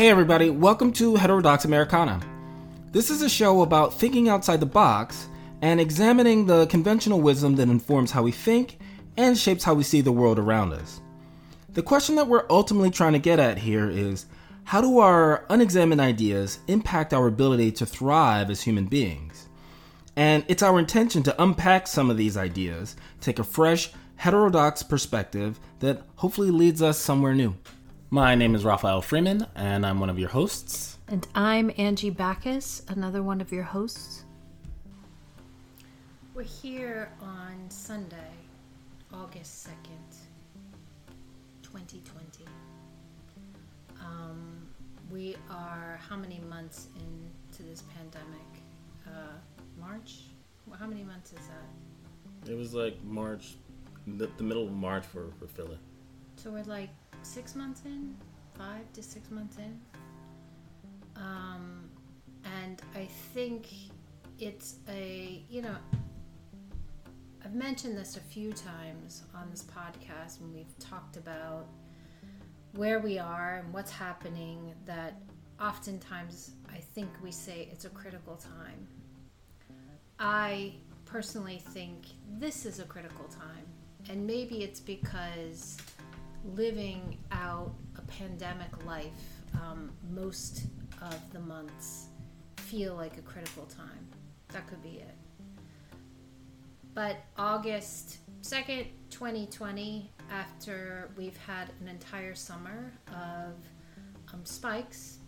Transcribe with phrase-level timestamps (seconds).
[0.00, 2.20] Hey, everybody, welcome to Heterodox Americana.
[2.92, 5.26] This is a show about thinking outside the box
[5.60, 8.78] and examining the conventional wisdom that informs how we think
[9.16, 11.00] and shapes how we see the world around us.
[11.70, 14.26] The question that we're ultimately trying to get at here is
[14.62, 19.49] how do our unexamined ideas impact our ability to thrive as human beings?
[20.20, 25.58] And it's our intention to unpack some of these ideas, take a fresh, heterodox perspective
[25.78, 27.54] that hopefully leads us somewhere new.
[28.10, 30.98] My name is Raphael Freeman, and I'm one of your hosts.
[31.08, 34.26] And I'm Angie Bacchus, another one of your hosts.
[36.34, 38.34] We're here on Sunday,
[39.14, 40.16] August 2nd,
[41.62, 42.44] 2020.
[43.98, 44.68] Um,
[45.10, 48.60] we are how many months into this pandemic?
[49.06, 49.38] Uh,
[49.90, 50.20] March?
[50.78, 52.50] How many months is that?
[52.50, 53.56] It was like March,
[54.06, 55.78] the, the middle of March for, for Philly.
[56.36, 56.90] So we're like
[57.22, 58.14] six months in,
[58.56, 59.80] five to six months in.
[61.16, 61.90] Um,
[62.44, 63.68] and I think
[64.38, 65.76] it's a, you know,
[67.44, 71.66] I've mentioned this a few times on this podcast when we've talked about
[72.76, 75.20] where we are and what's happening that
[75.60, 78.86] oftentimes I think we say it's a critical time.
[80.20, 80.74] I
[81.06, 82.04] personally think
[82.38, 83.64] this is a critical time.
[84.10, 85.78] And maybe it's because
[86.54, 89.08] living out a pandemic life,
[89.54, 90.66] um, most
[91.00, 92.08] of the months
[92.58, 94.06] feel like a critical time.
[94.48, 95.16] That could be it.
[96.92, 103.54] But August 2nd, 2020, after we've had an entire summer of
[104.34, 105.18] um, spikes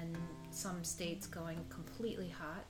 [0.00, 0.16] and
[0.50, 2.64] some states going completely hot,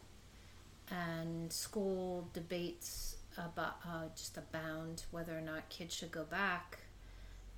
[0.90, 6.78] and school debates about uh, just abound whether or not kids should go back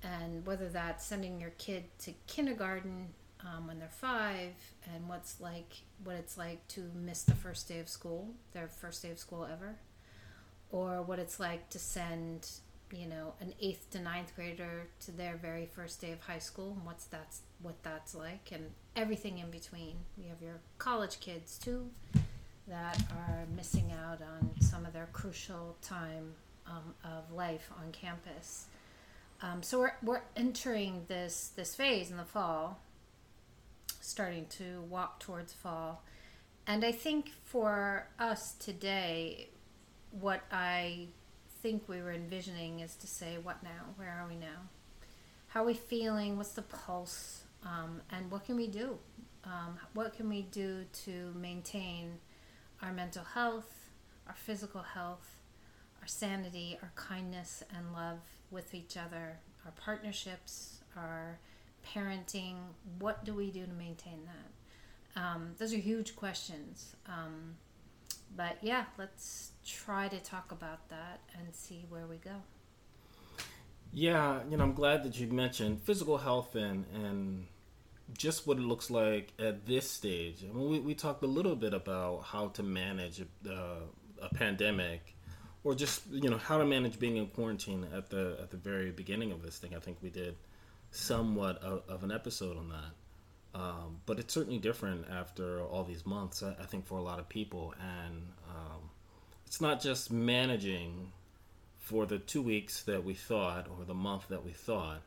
[0.03, 3.07] and whether that's sending your kid to kindergarten
[3.41, 4.53] um, when they're five
[4.93, 5.73] and what's like
[6.03, 9.47] what it's like to miss the first day of school their first day of school
[9.49, 9.75] ever
[10.71, 12.49] or what it's like to send
[12.91, 16.73] you know an eighth to ninth grader to their very first day of high school
[16.75, 19.95] and what's that's what that's like and everything in between.
[20.17, 21.89] You have your college kids too
[22.69, 26.33] that are missing out on some of their crucial time
[26.67, 28.67] um, of life on campus
[29.41, 32.81] um, so we're, we're entering this this phase in the fall,
[34.01, 36.03] starting to walk towards fall,
[36.67, 39.49] and I think for us today,
[40.11, 41.07] what I
[41.61, 43.93] think we were envisioning is to say, what now?
[43.95, 44.67] Where are we now?
[45.47, 46.35] How are we feeling?
[46.35, 47.43] What's the pulse?
[47.63, 48.97] Um, and what can we do?
[49.45, 52.19] Um, what can we do to maintain
[52.81, 53.89] our mental health,
[54.27, 55.37] our physical health,
[56.01, 58.19] our sanity, our kindness and love
[58.51, 61.39] with each other, our partnerships, our
[61.85, 62.55] parenting.
[62.99, 65.21] What do we do to maintain that?
[65.21, 66.95] Um, those are huge questions.
[67.07, 67.55] Um,
[68.35, 72.41] but yeah, let's try to talk about that and see where we go.
[73.91, 77.47] Yeah, you know, I'm glad that you mentioned physical health and and
[78.17, 80.43] just what it looks like at this stage.
[80.43, 83.53] I mean, we, we talked a little bit about how to manage uh,
[84.21, 85.15] a pandemic
[85.63, 88.91] or just you know how to manage being in quarantine at the at the very
[88.91, 89.75] beginning of this thing.
[89.75, 90.35] I think we did
[90.91, 96.05] somewhat of, of an episode on that, um, but it's certainly different after all these
[96.05, 96.43] months.
[96.43, 98.89] I, I think for a lot of people, and um,
[99.45, 101.11] it's not just managing
[101.77, 105.01] for the two weeks that we thought or the month that we thought.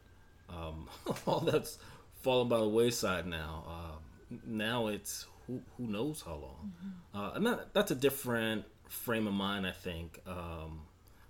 [0.49, 0.89] Um,
[1.27, 1.79] all that's
[2.23, 3.65] fallen by the wayside now.
[3.69, 7.19] Uh, now it's who who knows how long, mm-hmm.
[7.19, 10.81] uh, and that, that's a different frame of mind, I think, um,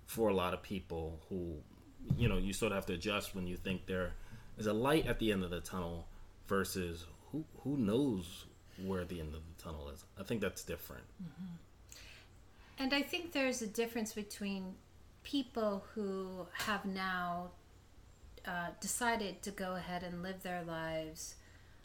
[0.05, 1.55] for a lot of people who,
[2.17, 4.13] you know, you sort of have to adjust when you think there
[4.57, 6.07] is a light at the end of the tunnel
[6.47, 8.45] versus who who knows
[8.85, 10.03] where the end of the tunnel is.
[10.19, 11.03] I think that's different.
[11.21, 11.55] Mm-hmm.
[12.79, 14.75] And I think there's a difference between
[15.23, 17.51] people who have now
[18.47, 21.35] uh, decided to go ahead and live their lives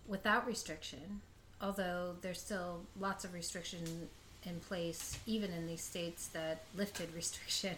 [0.06, 1.20] without restriction,
[1.60, 4.08] although there's still lots of restriction
[4.44, 7.76] in place, even in these states that lifted restriction.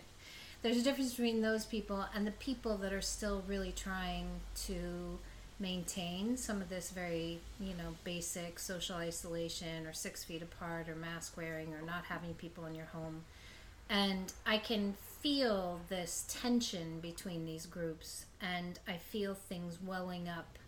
[0.62, 4.27] There's a difference between those people and the people that are still really trying
[4.67, 5.19] to
[5.59, 10.94] maintain some of this very, you know, basic social isolation or six feet apart or
[10.94, 13.23] mask wearing or not having people in your home.
[13.88, 20.58] And I can feel this tension between these groups and I feel things welling up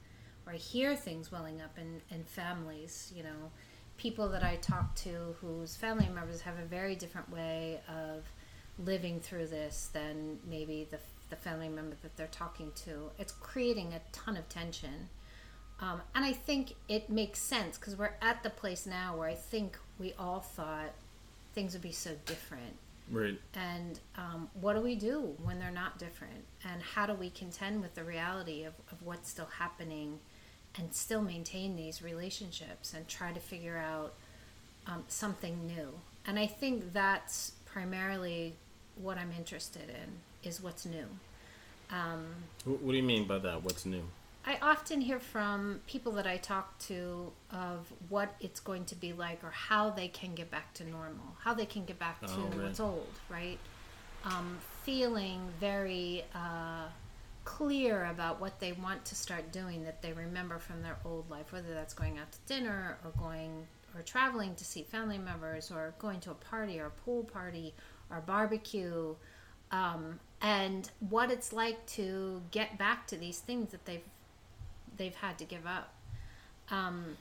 [0.47, 3.51] or I hear things welling up in, in families, you know
[3.97, 8.25] people that I talk to whose family members have a very different way of
[8.85, 10.99] living through this than maybe the
[11.31, 13.11] the family member that they're talking to.
[13.19, 15.09] It's creating a ton of tension.
[15.81, 19.35] Um, and I think it makes sense because we're at the place now where I
[19.35, 20.93] think we all thought
[21.55, 22.77] things would be so different.
[23.13, 23.39] Right.
[23.55, 26.45] And um, what do we do when they're not different?
[26.65, 30.19] And how do we contend with the reality of, of what's still happening
[30.79, 34.15] and still maintain these relationships and try to figure out
[34.87, 35.93] um, something new?
[36.27, 38.55] And I think that's primarily
[38.97, 41.07] what I'm interested in is what's new.
[41.91, 42.25] Um,
[42.65, 43.63] what, what do you mean by that?
[43.63, 44.05] What's new?
[44.45, 49.13] I often hear from people that I talk to of what it's going to be
[49.13, 52.33] like or how they can get back to normal, how they can get back to
[52.33, 53.59] Oh, what's old, right?
[54.25, 56.87] Um, feeling very uh,
[57.45, 61.53] clear about what they want to start doing that they remember from their old life,
[61.53, 65.95] whether that's going out to dinner or going or traveling to see family members or
[65.99, 67.75] going to a party or a pool party
[68.11, 69.15] or barbecue
[69.71, 74.05] um, and what it's like to get back to these things that they've
[74.97, 75.95] they've had to give up.
[76.71, 77.17] Um,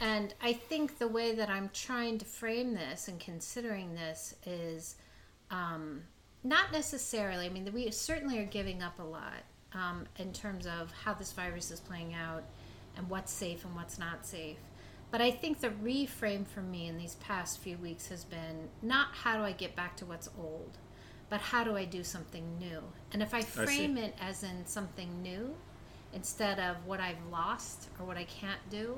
[0.00, 4.96] and I think the way that I'm trying to frame this and considering this is
[5.50, 6.02] um,
[6.44, 7.46] not necessarily.
[7.46, 9.42] I mean, we certainly are giving up a lot
[9.72, 12.44] um, in terms of how this virus is playing out
[12.96, 14.58] and what's safe and what's not safe.
[15.10, 19.08] But I think the reframe for me in these past few weeks has been not
[19.12, 20.78] how do I get back to what's old,
[21.30, 22.82] but how do I do something new?
[23.12, 25.54] And if I frame it as in something new
[26.16, 28.96] instead of what I've lost or what I can't do,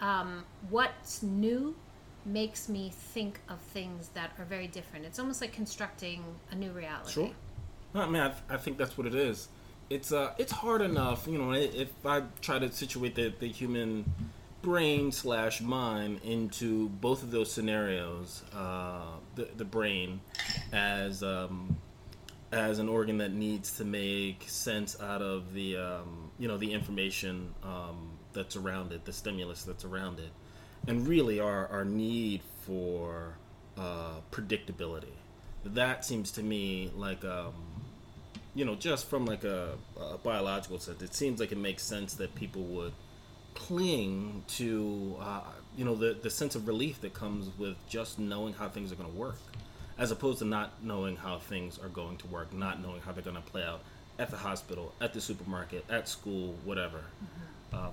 [0.00, 1.74] um, what's new
[2.24, 5.04] makes me think of things that are very different.
[5.04, 7.12] It's almost like constructing a new reality.
[7.12, 7.30] Sure.
[7.94, 9.48] No, I mean, I, I think that's what it is.
[9.90, 11.52] It's uh, it's hard enough, you know.
[11.52, 14.04] If I try to situate the, the human
[14.62, 20.20] brain slash mind into both of those scenarios, uh, the the brain
[20.72, 21.76] as um,
[22.52, 26.72] as an organ that needs to make sense out of the um, you know the
[26.72, 30.30] information um, that's around it, the stimulus that's around it,
[30.88, 33.36] and really our our need for
[33.78, 35.14] uh, predictability.
[35.64, 37.54] That seems to me like um,
[38.54, 42.14] you know just from like a, a biological sense, it seems like it makes sense
[42.14, 42.92] that people would
[43.54, 45.42] cling to uh,
[45.76, 48.96] you know the the sense of relief that comes with just knowing how things are
[48.96, 49.38] going to work
[50.00, 53.22] as opposed to not knowing how things are going to work, not knowing how they're
[53.22, 53.82] going to play out
[54.18, 57.02] at the hospital, at the supermarket, at school, whatever.
[57.72, 57.92] Um,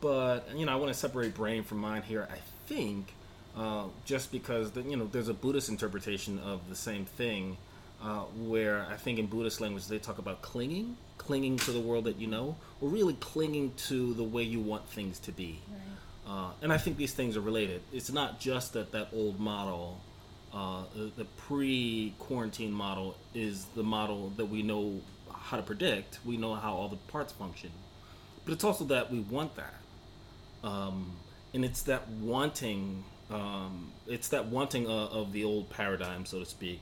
[0.00, 2.28] but you know, I want to separate brain from mind here.
[2.30, 3.14] I think
[3.56, 7.56] uh, just because the, you know there's a Buddhist interpretation of the same thing,
[8.02, 12.04] uh, where I think in Buddhist language they talk about clinging, clinging to the world
[12.04, 15.60] that you know, or really clinging to the way you want things to be.
[16.28, 17.80] Uh, and I think these things are related.
[17.90, 19.98] It's not just that that old model,
[20.52, 25.00] uh, the, the pre-quarantine model, is the model that we know
[25.32, 26.18] how to predict.
[26.24, 27.70] We know how all the parts function,
[28.44, 29.74] but it's also that we want that,
[30.64, 31.12] um,
[31.54, 33.04] and it's that wanting.
[33.30, 36.80] Um, it's that wanting uh, of the old paradigm, so to speak,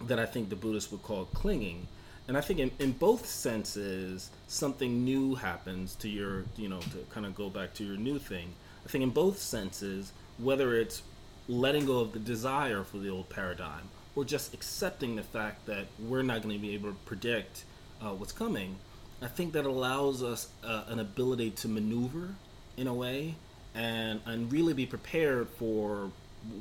[0.00, 1.86] that I think the Buddhists would call clinging.
[2.26, 7.06] And I think in, in both senses, something new happens to your, you know, to
[7.10, 8.52] kind of go back to your new thing.
[8.84, 11.02] I think in both senses, whether it's
[11.48, 15.86] letting go of the desire for the old paradigm or just accepting the fact that
[15.98, 17.64] we're not going to be able to predict
[18.00, 18.76] uh, what's coming,
[19.22, 22.34] I think that allows us uh, an ability to maneuver
[22.76, 23.34] in a way
[23.74, 26.10] and, and really be prepared for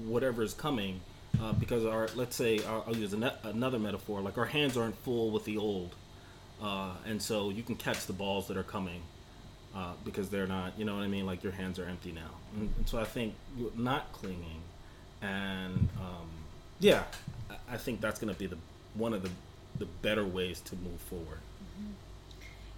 [0.06, 1.00] whatever is coming
[1.42, 4.98] uh, because our let's say I'll, I'll use an, another metaphor like our hands aren't
[5.00, 5.94] full with the old
[6.62, 9.02] uh, and so you can catch the balls that are coming
[9.76, 11.26] uh, because they're not you know what I mean?
[11.26, 12.32] Like your hands are empty now.
[12.56, 13.36] And, and so I think
[13.76, 14.62] not clinging
[15.22, 16.28] and um,
[16.80, 17.04] yeah
[17.70, 18.58] I- think that's going to be the
[18.96, 19.30] one of the
[19.80, 21.40] the better ways to move forward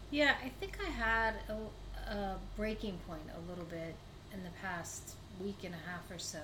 [0.10, 3.94] Yeah, I think I had a, a breaking point a little bit
[4.34, 5.02] in the past
[5.44, 6.40] week and a half or so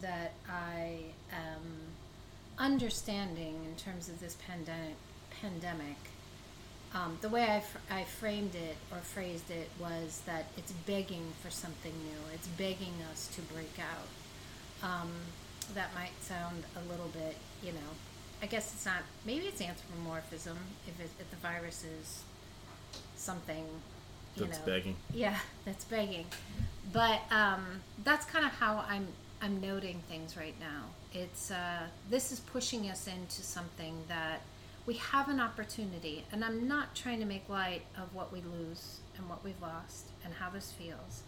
[0.00, 0.98] that I
[1.32, 1.62] am
[2.58, 4.94] understanding in terms of this pandemic.
[5.40, 5.96] Pandemic.
[6.94, 11.32] Um, the way I, fr- I framed it or phrased it was that it's begging
[11.42, 12.20] for something new.
[12.34, 14.06] It's begging us to break out.
[14.82, 15.10] Um,
[15.74, 17.78] that might sound a little bit, you know,
[18.42, 19.02] I guess it's not.
[19.24, 20.58] Maybe it's anthropomorphism
[20.88, 22.22] if, it, if the virus is
[23.16, 23.64] something
[24.36, 24.66] you that's know.
[24.66, 24.96] begging.
[25.14, 26.26] Yeah that's begging.
[26.92, 29.06] But um, that's kind of how i'm
[29.40, 30.84] i'm noting things right now.
[31.12, 34.40] It's uh, this is pushing us into something that
[34.86, 38.98] we have an opportunity and i'm not trying to make light of what we lose
[39.16, 41.22] and what we've lost and how this feels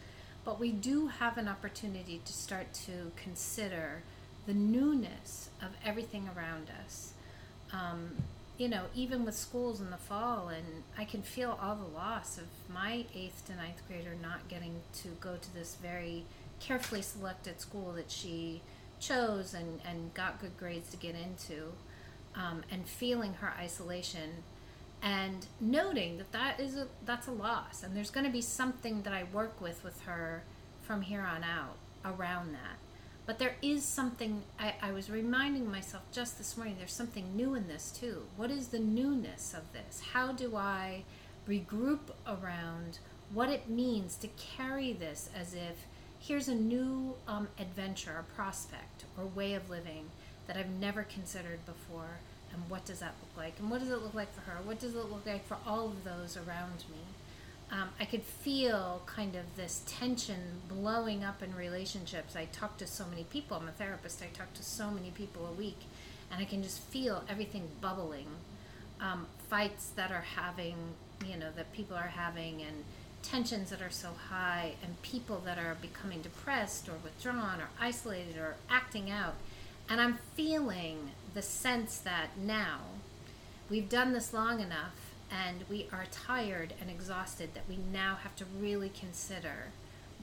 [0.45, 4.03] but we do have an opportunity to start to consider
[4.47, 7.13] the newness of everything around us.
[7.73, 8.11] Um,
[8.59, 12.39] you know, even with schools in the fall, and I can feel all the loss
[12.39, 16.25] of my eighth to ninth grader not getting to go to this very
[16.61, 18.61] carefully selected school that she
[19.01, 21.73] chose and, and got good grades to get into,
[22.37, 24.31] um, and feeling her isolation,
[25.05, 29.03] and noting that that is a that's a loss, and there's going to be something
[29.03, 30.43] that I work with with her
[30.83, 32.79] from here on out around that
[33.27, 37.55] but there is something, I, I, was reminding myself just this morning, there's something new
[37.55, 38.25] in this too.
[38.37, 40.03] What is the newness of this?
[40.13, 41.05] How do I
[41.49, 42.99] regroup around
[43.33, 45.87] what it means to carry this as if
[46.21, 50.11] here's a new um, adventure, a prospect, or way of living
[50.47, 52.19] that I've never considered before?
[52.55, 53.59] And what does that look like?
[53.59, 54.59] And what does it look like for her?
[54.63, 57.03] What does it look like for all of those around me?
[57.75, 62.37] um, I could feel kind of this tension blowing up in relationships.
[62.37, 63.57] I talk to so many people.
[63.57, 64.23] I'm a therapist.
[64.23, 65.81] I talk to so many people a week,
[66.31, 68.27] and I can just feel everything bubbling.
[69.01, 70.77] Um, fights that are having,
[71.27, 72.85] you know, that people are having, and
[73.23, 78.37] tensions that are so high, and people that are becoming depressed or withdrawn or isolated
[78.37, 79.35] or acting out.
[79.89, 82.79] And I'm feeling the sense that now
[83.69, 88.37] we've done this long enough and we are tired and exhausted that we now have
[88.37, 89.71] to really consider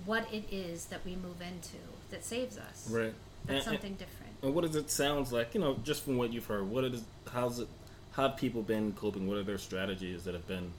[0.05, 1.77] what it is that we move into
[2.09, 2.89] that saves us.
[2.89, 3.13] Right.
[3.45, 4.31] That's and, something different.
[4.41, 5.53] And what does it sounds like?
[5.53, 7.67] You know, just from what you've heard, what is how's it?
[8.13, 9.27] How have people been coping?
[9.27, 10.71] What are their strategies that have been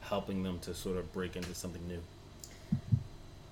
[0.00, 2.00] helping them to sort of break into something new?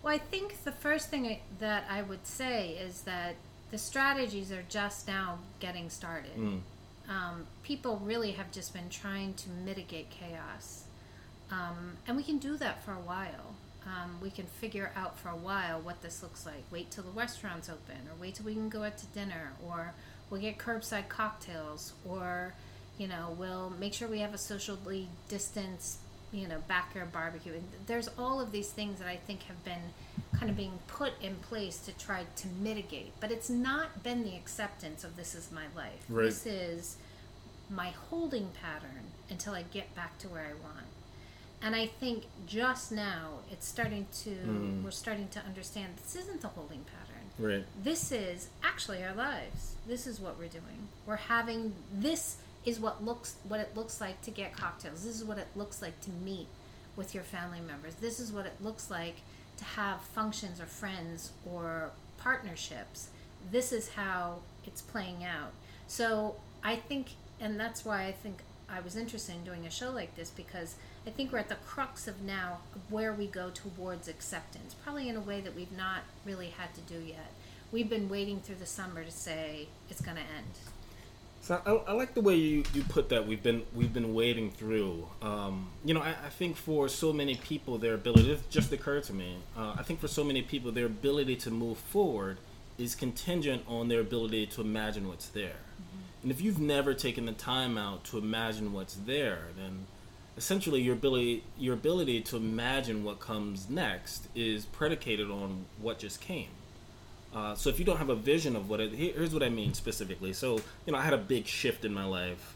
[0.03, 3.35] Well, I think the first thing I, that I would say is that
[3.75, 6.37] the strategies are just now getting started.
[6.39, 6.61] Mm
[7.09, 10.85] um, people really have just been trying to mitigate chaos.
[11.51, 13.55] Um, and we can do that for a while.
[13.87, 16.65] Um, we can figure out for a while what this looks like.
[16.71, 19.93] Wait till the restaurant's open, or wait till we can go out to dinner, or
[20.31, 22.55] we'll get curbside cocktails, or
[22.97, 25.99] you know, we'll make sure we have a socially distanced,
[26.35, 27.53] you know, backyard barbecue.
[27.53, 29.93] And there's all of these things that I think have been
[30.37, 33.13] kind of being put in place to try to mitigate.
[33.21, 36.05] But it's not been the acceptance of this is my life.
[36.09, 36.25] Right.
[36.25, 36.97] This is
[37.71, 40.87] my holding pattern until I get back to where I want.
[41.63, 44.83] And I think just now it's starting to mm.
[44.83, 47.15] we're starting to understand this isn't the holding pattern.
[47.39, 47.65] Right.
[47.83, 49.77] This is actually our lives.
[49.87, 50.89] This is what we're doing.
[51.07, 55.05] We're having this is what looks what it looks like to get cocktails.
[55.05, 56.49] This is what it looks like to meet
[56.97, 57.95] with your family members.
[57.97, 59.17] This is what it looks like
[59.59, 63.09] to have functions or friends or partnerships.
[63.51, 65.53] This is how it's playing out.
[65.87, 69.91] So I think, and that's why I think I was interested in doing a show
[69.91, 74.09] like this because I think we're at the crux of now where we go towards
[74.09, 77.31] acceptance, probably in a way that we've not really had to do yet.
[77.71, 80.74] We've been waiting through the summer to say it's going to end.
[81.45, 83.27] So I, I, like the way you, you put that.
[83.27, 85.07] We've been we've been wading through.
[85.21, 89.05] Um, you know, I, I, think for so many people, their ability it just occurred
[89.05, 89.37] to me.
[89.55, 92.39] Uh, I think for so many people, their ability to move forward
[92.79, 95.51] is contingent on their ability to imagine what's there.
[95.51, 96.23] Mm-hmm.
[96.23, 99.87] And if you've never taken the time out to imagine what's there, then
[100.39, 106.23] essentially your ability your ability to imagine what comes next is predicated on what just
[106.23, 106.49] came.
[107.35, 109.75] Uh, so if you don't have a vision of what it, here's what I mean
[109.75, 110.33] specifically.
[110.33, 112.55] So you know, I had a big shift in my life.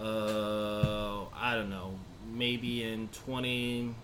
[0.00, 1.94] Uh, I don't know,
[2.34, 3.94] maybe in 20,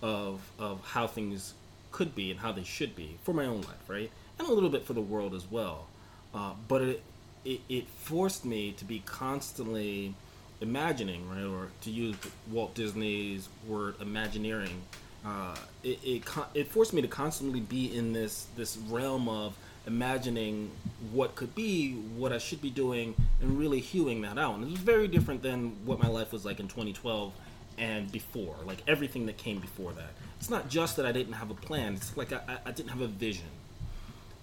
[0.00, 1.52] of of how things
[1.92, 4.70] could be and how they should be for my own life, right, and a little
[4.70, 5.86] bit for the world as well.
[6.34, 7.02] Uh, but it
[7.44, 10.14] it, it forced me to be constantly
[10.60, 12.16] imagining, right, or to use
[12.50, 14.82] Walt Disney's word, imagineering.
[15.24, 16.22] Uh, it, it
[16.54, 20.70] it forced me to constantly be in this this realm of imagining
[21.12, 24.54] what could be, what I should be doing, and really hewing that out.
[24.54, 27.32] And it was very different than what my life was like in 2012
[27.76, 30.10] and before, like everything that came before that.
[30.38, 33.00] It's not just that I didn't have a plan; it's like I, I didn't have
[33.00, 33.46] a vision.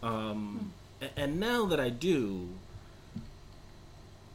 [0.04, 0.74] Um,
[1.16, 2.50] and now that I do,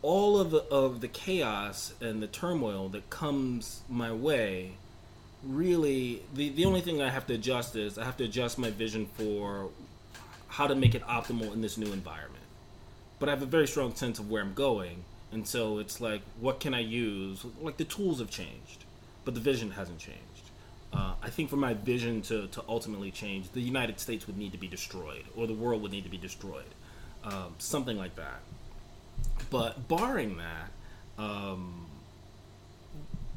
[0.06, 4.70] all of the, of the chaos and the turmoil that comes my way
[5.42, 8.70] really the, the only thing i have to adjust is i have to adjust my
[8.70, 9.68] vision for
[10.46, 12.44] how to make it optimal in this new environment.
[13.18, 16.22] But i have a very strong sense of where i'm going and so it's like
[16.38, 17.44] what can i use?
[17.60, 18.84] Like the tools have changed
[19.25, 20.22] but the vision hasn't changed.
[20.92, 24.52] Uh, i think for my vision to, to ultimately change the united states would need
[24.52, 26.72] to be destroyed or the world would need to be destroyed
[27.25, 28.40] um, something like that
[29.50, 30.70] but barring that,
[31.22, 31.86] um,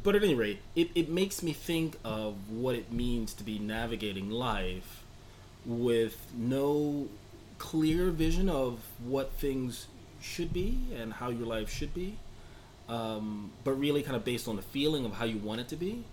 [0.03, 3.59] but at any rate, it, it makes me think of what it means to be
[3.59, 5.03] navigating life
[5.65, 7.07] with no
[7.57, 9.87] clear vision of what things
[10.21, 12.17] should be and how your life should be,
[12.87, 15.75] um, but really kind of based on the feeling of how you want it to
[15.75, 16.03] be.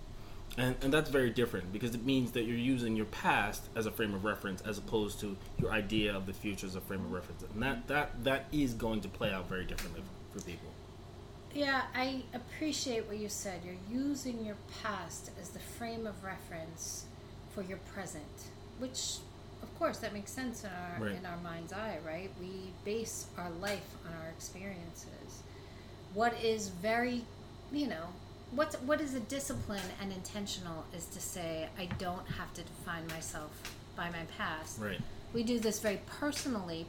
[0.58, 3.90] And, and that's very different because it means that you're using your past as a
[3.90, 7.12] frame of reference as opposed to your idea of the future as a frame of
[7.12, 7.42] reference.
[7.52, 10.68] And that, that, that is going to play out very differently for, people.
[11.54, 13.60] Yeah, I appreciate what you said.
[13.64, 17.04] You're using your past as the frame of reference
[17.54, 18.25] for your present,
[18.78, 19.16] which,
[19.62, 21.16] of course, that makes sense in our Right.
[21.16, 22.30] in our mind's eye, right?
[22.40, 25.42] We base our life on our experiences.
[26.12, 27.25] What is very,
[27.72, 28.08] you know,
[28.52, 33.06] what what is a discipline and intentional is to say I don't have to define
[33.08, 33.50] myself
[33.96, 35.00] by my past Right.
[35.32, 36.86] we do this very personally,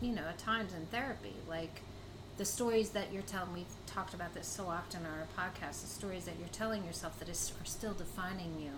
[0.00, 1.34] you know, at times in therapy.
[1.48, 1.82] Like
[2.38, 5.88] the stories that you're telling, we've talked about this so often on our podcast, the
[5.88, 8.70] stories that you're telling yourself that is, are still defining you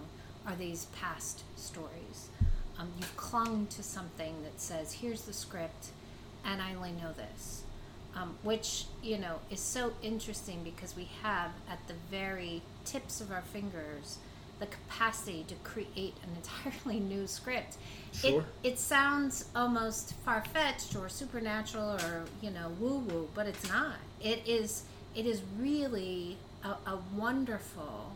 [0.46, 2.28] are these past stories.
[2.78, 5.90] Um, you've clung to something that says, here's the script,
[6.44, 7.61] and I only know this.
[8.14, 13.32] Um, which, you know, is so interesting because we have at the very tips of
[13.32, 14.18] our fingers
[14.60, 17.76] the capacity to create an entirely new script.
[18.12, 18.44] Sure.
[18.62, 23.68] It, it sounds almost far fetched or supernatural or you know woo woo, but it's
[23.68, 23.96] not.
[24.22, 24.84] It is.
[25.14, 28.12] It is really a, a wonderful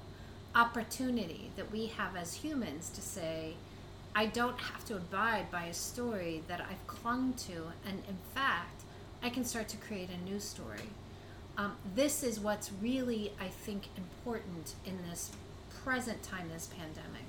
[0.55, 3.55] opportunity that we have as humans to say,
[4.15, 8.75] I don't have to abide by a story that I've clung to, and in fact,
[9.23, 10.89] I can start to create a new story.
[11.59, 15.31] Um, this is what's really, I think, important in this
[15.85, 17.27] present time, this pandemic.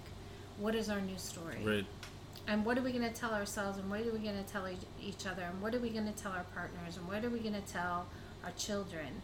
[0.58, 1.60] What is our new story?
[1.64, 1.86] Right.
[2.48, 3.78] And what are we going to tell ourselves?
[3.78, 5.44] And what are we going to tell each- each other?
[5.44, 6.98] And what are we going to tell our partners?
[6.98, 8.08] And what are we going to tell
[8.44, 9.22] our children?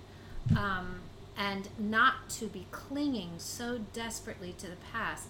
[0.58, 1.02] Um,
[1.38, 5.28] and not to be clinging so desperately to the past.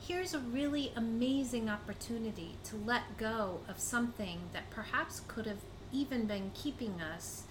[0.00, 5.58] Here's a really amazing opportunity to let go of something that perhaps could have
[5.92, 7.44] even been keeping us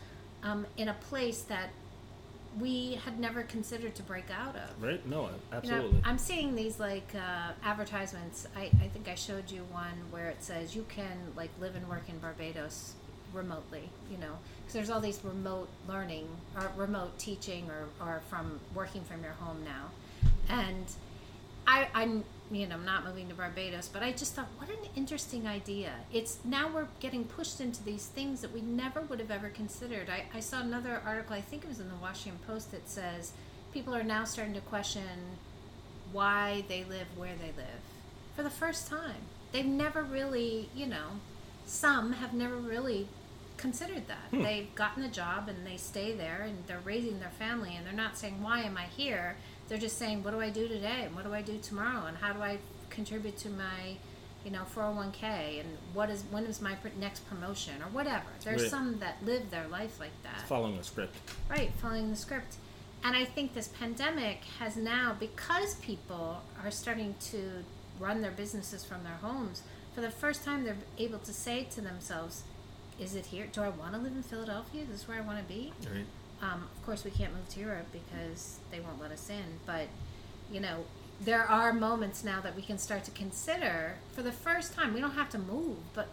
[0.44, 1.70] um, in a place that
[2.60, 4.84] we had never considered to break out of.
[4.84, 5.06] Right?
[5.08, 6.02] No, You know, absolutely.
[6.04, 8.48] I'm seeing these like uh, advertisements.
[8.56, 11.88] I, I think I showed you one where it says you can like live and
[11.88, 12.94] work in Barbados
[13.34, 13.90] remotely.
[14.12, 16.28] You know, because there's all these remote learning
[16.58, 19.92] or remote teaching or, or from working from your home now,
[20.50, 20.86] and
[21.72, 25.48] I, I'm you know not moving to Barbados, but I just thought what an interesting
[25.48, 25.94] idea.
[26.12, 30.10] It's now we're getting pushed into these things that we never would have ever considered.
[30.10, 33.32] I, I saw another article, I think it was in the Washington Post, that says
[33.74, 35.38] people are now starting to question
[36.12, 37.82] why they live where they live
[38.36, 39.24] for the first time.
[39.54, 41.22] They've never really, you know,
[41.66, 43.08] some have never really
[43.56, 44.28] considered that.
[44.32, 44.44] Hmm.
[44.44, 47.94] They've gotten a job and they stay there and they're raising their family and they're
[47.94, 49.38] not saying, why am I here?
[49.72, 52.18] They're just saying, what do I do today and what do I do tomorrow and
[52.18, 52.58] how do I
[52.90, 53.96] contribute to my,
[54.44, 58.26] you know, 401k and what is, when is my next promotion or whatever.
[58.44, 58.70] There's Right.
[58.70, 60.42] some that live their life like that.
[60.46, 61.16] Following the script.
[61.50, 62.56] Right, following the script.
[63.02, 67.64] And I think this pandemic has now, because people are starting to
[67.98, 69.64] run their businesses from their homes,
[69.96, 72.44] for the first time they're able to say to themselves,
[73.00, 73.48] is it here?
[73.50, 74.82] Do I want to live in Philadelphia?
[74.84, 75.72] Is this where I want to be?
[75.90, 76.04] Right.
[76.42, 79.60] Um, of course, we can't move to Europe because they won't let us in.
[79.66, 79.88] But,
[80.52, 80.86] you know,
[81.24, 84.94] there are moments now that we can start to consider for the first time.
[84.94, 86.08] We don't have to move, but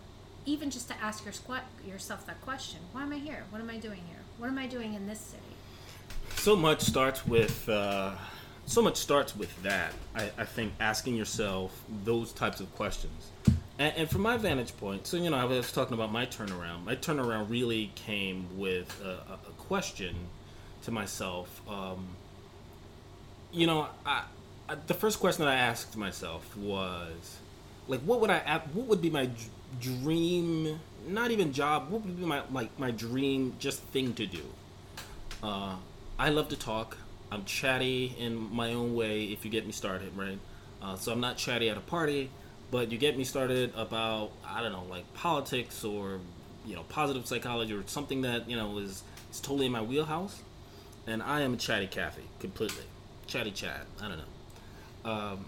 [0.44, 3.44] even just to ask your squ- yourself that question why am I here?
[3.50, 4.20] What am I doing here?
[4.38, 5.42] What am I doing in this city?
[6.36, 8.12] so much starts with uh,
[8.66, 13.30] so much starts with that I, I think asking yourself those types of questions
[13.78, 16.84] and, and from my vantage point so you know i was talking about my turnaround
[16.84, 20.14] my turnaround really came with a, a, question
[20.82, 22.08] to myself um,
[23.52, 24.24] you know I,
[24.68, 27.38] I, the first question that i asked myself was
[27.86, 29.30] like what would i what would be my
[29.80, 34.42] dream not even job what would be my like my dream just thing to do
[35.42, 35.76] uh,
[36.18, 36.96] I love to talk.
[37.30, 40.38] I'm chatty in my own way if you get me started, right?
[40.82, 42.30] Uh, so I'm not chatty at a party,
[42.70, 46.18] but you get me started about, I don't know, like politics or,
[46.66, 49.02] you know, positive psychology or something that, you know, is,
[49.38, 50.42] is totally in my wheelhouse.
[51.06, 52.84] And I am a chatty Cathy, completely.
[53.26, 53.86] Chatty chat.
[54.02, 55.10] I don't know.
[55.10, 55.44] Um,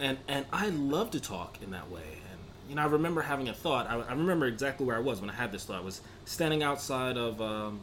[0.00, 2.02] and, and I love to talk in that way.
[2.02, 3.86] And, you know, I remember having a thought.
[3.88, 5.78] I, I remember exactly where I was when I had this thought.
[5.78, 7.80] I was standing outside of, um,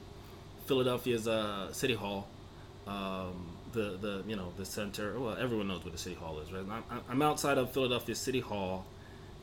[0.70, 2.28] Philadelphia's uh, City Hall,
[2.86, 5.20] um, the the you know the center.
[5.20, 6.64] Well, everyone knows what the City Hall is, right?
[6.92, 8.86] I'm, I'm outside of Philadelphia City Hall,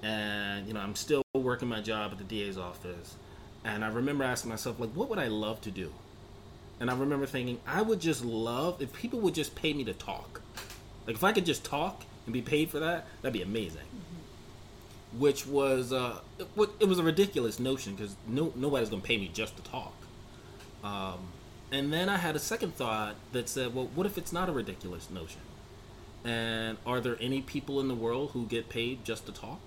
[0.04, 3.16] and you know I'm still working my job at the DA's office,
[3.66, 5.92] and I remember asking myself like, what would I love to do?
[6.78, 9.92] And I remember thinking, I would just love if people would just pay me to
[9.92, 10.40] talk.
[11.04, 13.80] Like if I could just talk and be paid for that, that'd be amazing.
[13.80, 15.18] Mm-hmm.
[15.18, 16.46] Which was uh, it,
[16.78, 19.94] it, was a ridiculous notion because no nobody's gonna pay me just to talk.
[20.84, 21.18] Um,
[21.72, 24.52] and then I had a second thought that said, well, what if it's not a
[24.52, 25.40] ridiculous notion?
[26.24, 29.60] And are there any people in the world who get paid just to talk?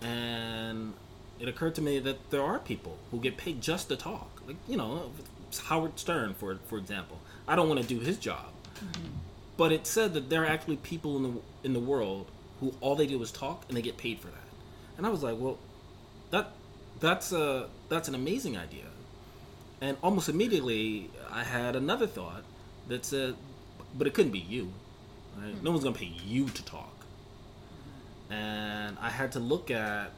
[0.00, 0.94] And
[1.40, 4.42] it occurred to me that there are people who get paid just to talk.
[4.46, 5.10] Like, you know,
[5.64, 7.18] Howard Stern, for for example.
[7.48, 9.08] I don't want to do his job, mm-hmm.
[9.56, 12.94] but it said that there are actually people in the in the world who all
[12.94, 14.36] they do is talk and they get paid for that.
[14.96, 15.58] And I was like, well,
[16.30, 16.52] that
[17.00, 18.84] that's a that's an amazing idea.
[19.80, 22.44] And almost immediately, I had another thought
[22.88, 23.34] that said,
[23.96, 24.72] but it couldn't be you.
[25.36, 25.54] Right?
[25.54, 25.64] Mm-hmm.
[25.64, 26.94] No one's gonna pay you to talk.
[28.28, 30.12] And I had to look at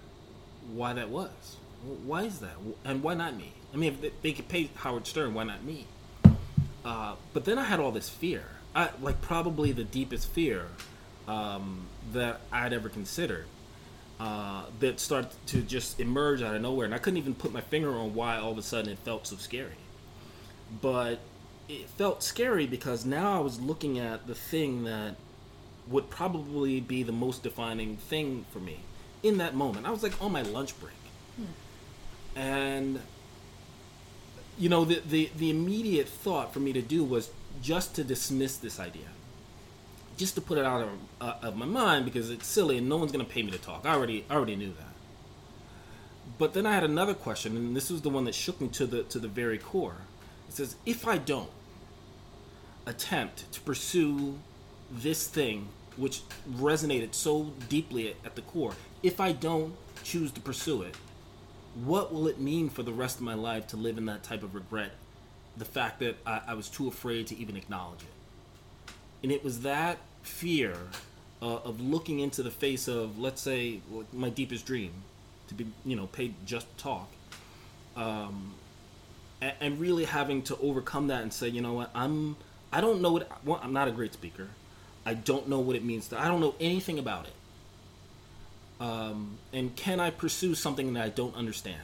[0.73, 1.57] why that was.
[2.05, 2.57] Why is that?
[2.85, 3.53] And why not me?
[3.75, 5.87] I mean, if they could pay Howard Stern, why not me?
[6.85, 8.45] Uh, but then I had all this fear.
[8.75, 10.67] I, like probably the deepest fear
[11.27, 13.47] um, that I'd ever considered.
[14.21, 17.61] Uh, that started to just emerge out of nowhere, and I couldn't even put my
[17.61, 19.73] finger on why all of a sudden it felt so scary.
[20.81, 21.19] But
[21.69, 25.17] it felt scary because now I was looking at the thing that
[25.89, 28.79] would probably be the most defining thing for me
[29.23, 29.87] in that moment.
[29.87, 30.95] I was like on my lunch break,
[31.37, 32.39] hmm.
[32.39, 33.01] and
[34.59, 37.31] you know, the, the, the immediate thought for me to do was
[37.61, 39.09] just to dismiss this idea.
[40.17, 40.89] Just to put it out of,
[41.21, 43.59] uh, of my mind because it's silly and no one's going to pay me to
[43.59, 43.87] talk.
[43.87, 44.93] I already, I already knew that.
[46.39, 48.87] But then I had another question, and this was the one that shook me to
[48.87, 49.97] the, to the very core.
[50.49, 51.51] It says, if I don't
[52.87, 54.39] attempt to pursue
[54.91, 60.83] this thing which resonated so deeply at, the core, if I don't choose to pursue
[60.83, 60.97] it,
[61.85, 64.43] what will it mean for the rest of my life to live in that type
[64.43, 64.93] of regret?
[65.57, 68.95] The fact that I, I was too afraid to even acknowledge it.
[69.23, 70.77] And it was that fear
[71.41, 73.81] uh, of looking into the face of, let's say,
[74.13, 74.93] my deepest dream,
[75.49, 77.09] to be, you know, paid just to talk,
[77.97, 78.55] um,
[79.41, 82.37] and, and really having to overcome that and say, you know what, I'm,
[82.73, 84.49] I don't know what, well, I'm not a great speaker.
[85.05, 87.35] I don't know what it means to, I don't know anything about it.
[88.81, 91.81] Um, and can I pursue something that I don't understand?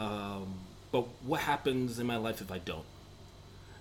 [0.00, 0.54] Um,
[0.90, 2.84] but what happens in my life if I don't?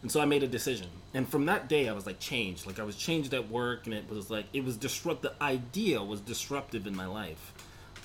[0.02, 0.88] And so I made a decision.
[1.14, 2.66] And from that day, I was like changed.
[2.66, 5.22] Like I was changed at work, and it was like it was disrupt.
[5.22, 7.54] The idea was disruptive in my life,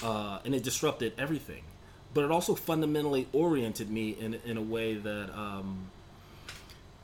[0.02, 1.62] uh, and it disrupted everything.
[2.12, 5.90] But it also fundamentally oriented me in in a way that um,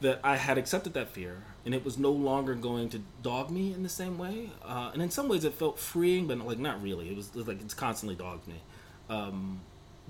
[0.02, 3.72] that I had accepted that fear and it was no longer going to dog me
[3.72, 4.50] in the same way.
[4.64, 7.08] Uh, and in some ways, it felt freeing, but like not really.
[7.08, 8.60] It was, it was like it's constantly dogged me.
[9.08, 9.60] Um,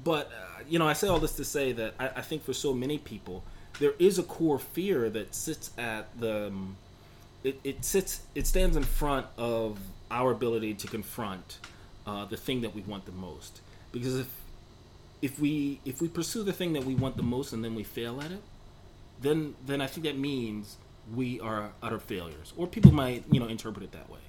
[0.02, 2.54] but uh, you know, I say all this to say that I, I, think for
[2.54, 3.42] so many people,
[3.78, 6.46] there is a core fear that sits at the.
[6.46, 6.76] Um,
[7.44, 8.22] it, it sits.
[8.34, 9.78] It stands in front of
[10.10, 11.58] our ability to confront
[12.06, 13.60] uh, the thing that we want the most.
[13.90, 14.28] Because if
[15.20, 17.84] if we if we pursue the thing that we want the most and then we
[17.84, 18.42] fail at it,
[19.22, 20.76] then then I think that means
[21.14, 24.20] we are utter failures, or people might you know interpret it that way.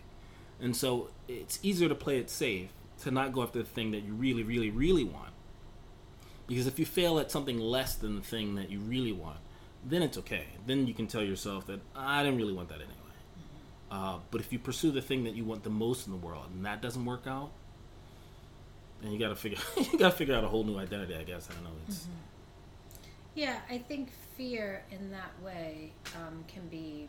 [0.62, 2.70] And so it's easier to play it safe
[3.02, 5.34] to not go after the thing that you really, really, really want.
[6.48, 9.40] Because if you fail at something less than the thing that you really want,
[9.86, 10.46] then it's okay.
[10.66, 12.94] Then you can tell yourself that I didn't really want that anyway.
[13.92, 16.46] Uh, but if you pursue the thing that you want the most in the world
[16.54, 17.52] and that doesn't work out,
[19.02, 21.16] then you gotta figure you gotta figure out a whole new identity.
[21.16, 21.70] I guess I don't know.
[21.88, 22.12] It's, mm-hmm.
[23.36, 27.08] Yeah, I think fear in that way um, can be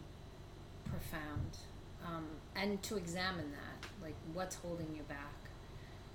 [0.85, 1.59] profound.
[2.07, 2.25] Um,
[2.57, 5.35] and to examine that, like what's holding you back,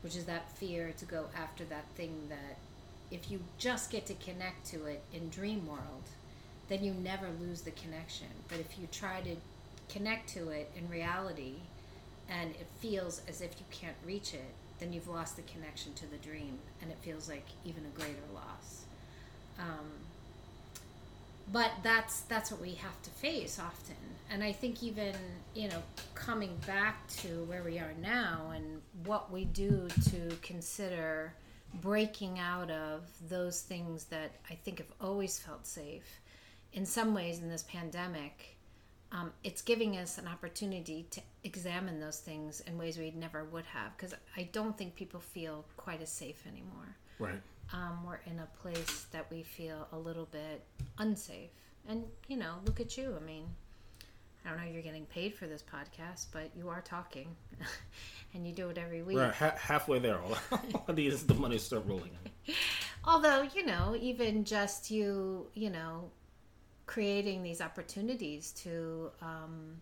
[0.02, 2.58] which is that fear to go after that thing that
[3.12, 6.10] if you just get to connect to it in dream world,
[6.70, 8.28] then you never lose the connection.
[8.48, 9.36] But if you try to
[9.90, 11.56] connect to it in reality
[12.30, 16.08] and it feels as if you can't reach it, then you've lost the connection to
[16.08, 18.79] the dream and it feels like even a greater loss.
[19.60, 19.86] Um,
[21.52, 23.96] but that's that's what we have to face often.
[24.32, 25.16] And i think even
[25.56, 25.82] you know
[26.14, 31.34] coming back to where we are now and what we do to consider
[31.82, 36.20] breaking out of those things that i think have always felt safe
[36.74, 38.56] in some ways in this pandemic
[39.12, 43.66] um, it's giving us an opportunity to examine those things in ways we never would
[43.66, 46.96] have because i don't think people feel quite as safe anymore.
[47.18, 47.42] Right
[47.74, 50.64] um, we're in a place that we feel a little bit
[50.98, 51.50] unsafe.
[51.88, 53.16] And, you know, look at you.
[53.20, 53.46] I mean,
[54.46, 57.36] I don't know you're getting paid for this podcast, but you are talking
[58.34, 59.18] and you do it every week.
[59.18, 60.20] Right, ha- halfway there.
[60.20, 60.38] All
[60.88, 62.12] I the money start rolling
[63.06, 66.10] Although, you know, even just you, you know,
[66.86, 69.78] creating these opportunities to um,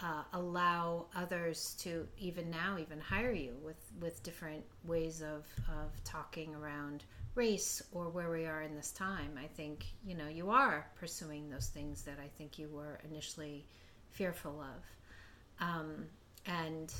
[0.00, 5.92] uh, allow others to even now even hire you with with different ways of of
[6.04, 9.38] talking around race or where we are in this time.
[9.42, 13.66] I think you know you are pursuing those things that i think you were initially
[14.10, 15.66] fearful of.
[15.66, 16.06] Um,
[16.46, 16.94] and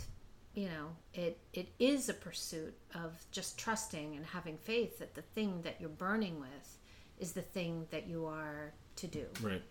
[0.54, 5.22] you know it it is a pursuit of just trusting and having faith that the
[5.22, 6.78] thing that you're burning with
[7.20, 9.26] is the thing that you are to do.
[9.40, 9.62] Right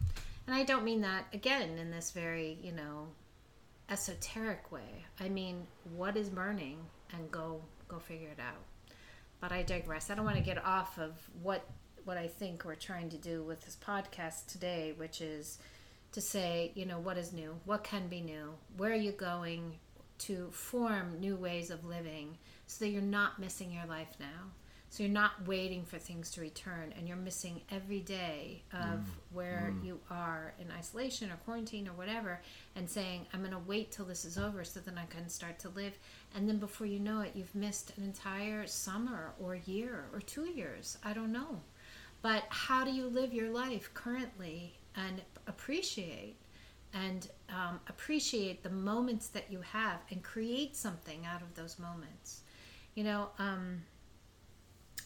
[0.47, 3.07] and I don't mean that again in this very, you know,
[3.89, 5.05] esoteric way.
[5.19, 6.79] I mean, what is burning
[7.13, 8.63] and go go figure it out.
[9.39, 10.09] But I digress.
[10.09, 11.65] I don't want to get off of what
[12.05, 15.59] what I think we're trying to do with this podcast today, which is
[16.13, 17.55] to say, you know, what is new?
[17.65, 18.53] What can be new?
[18.77, 19.73] Where are you going
[20.19, 24.51] to form new ways of living so that you're not missing your life now?
[24.89, 29.05] So you're not waiting for things to return and you're missing every day of mm.
[29.33, 29.85] where mm.
[29.85, 32.41] you are in isolation or quarantine or whatever
[32.75, 35.59] and saying, I'm going to wait till this is over so then I can start
[35.59, 35.97] to live.
[36.35, 40.45] And then before you know it, you've missed an entire summer or year or two
[40.45, 40.97] years.
[41.03, 41.59] I don't know.
[42.21, 46.37] But how do you live your life currently and appreciate?
[46.93, 52.41] And um, appreciate the moments that you have and create something out of those moments.
[52.95, 53.81] You know, um,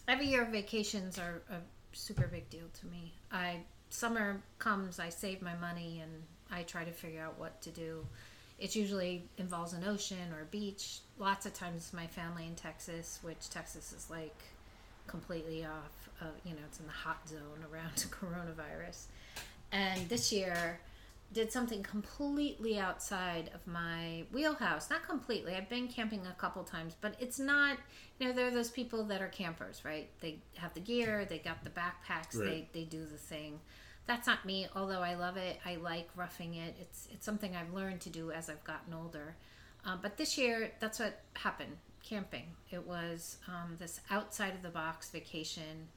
[0.08, 1.58] every year vacations are a
[1.94, 3.14] super big deal to me.
[3.32, 3.58] I
[3.90, 6.12] summer comes, I save my money and
[6.52, 8.06] I try to figure out what to do.
[8.60, 11.00] It usually involves an ocean or a beach.
[11.18, 14.38] Lots of times, my family in Texas, which Texas is like
[15.08, 16.10] completely off.
[16.22, 19.06] Of, you know, it's in the hot zone around coronavirus.
[19.72, 20.80] And this year,
[21.34, 24.90] did something completely outside of my wheelhouse.
[24.90, 25.56] Not completely.
[25.56, 27.78] I've been camping a couple times, but it's not,
[28.20, 30.10] you know, there are those people that are campers, right?
[30.20, 32.68] They have the gear, they got the backpacks, right.
[32.74, 33.60] they, they do the thing.
[34.08, 35.60] That's not me, although I love it.
[35.66, 36.76] I like roughing it.
[36.82, 39.36] It's, it's something I've learned to do as I've gotten older.
[39.86, 42.56] Um, but this year, that's what happened camping.
[42.72, 45.88] It was um, this outside of the box vacation.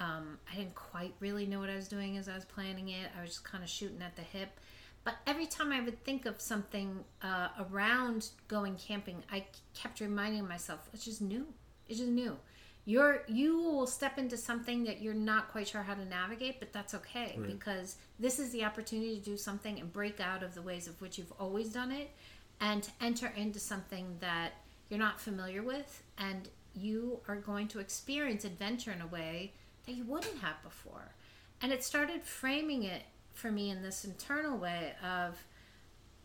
[0.00, 3.10] Um, I didn't quite really know what I was doing as I was planning it.
[3.16, 4.58] I was just kind of shooting at the hip.
[5.04, 10.46] But every time I would think of something uh, around going camping, I kept reminding
[10.46, 11.46] myself, it's just new.
[11.88, 12.36] It's just new.
[12.84, 16.72] You're you will step into something that you're not quite sure how to navigate, but
[16.72, 17.46] that's okay right.
[17.46, 21.00] because this is the opportunity to do something and break out of the ways of
[21.00, 22.10] which you've always done it,
[22.60, 24.52] and to enter into something that
[24.88, 29.52] you're not familiar with, and you are going to experience adventure in a way
[29.86, 31.14] that you wouldn't have before.
[31.60, 35.44] And it started framing it for me in this internal way of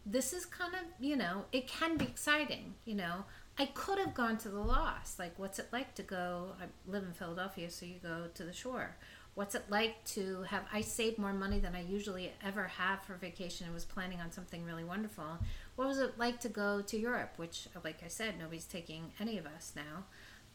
[0.06, 3.26] this is kind of you know it can be exciting you know.
[3.60, 7.04] I could have gone to the lost like what's it like to go i live
[7.04, 8.96] in philadelphia so you go to the shore.
[9.34, 13.16] What's it like to have i saved more money than i usually ever have for
[13.16, 15.40] vacation and was planning on something really wonderful.
[15.76, 19.38] What was it like to go to europe which like i said nobody's taking any
[19.38, 20.06] of us now.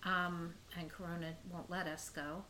[0.05, 2.45] Um, and corona won't let us go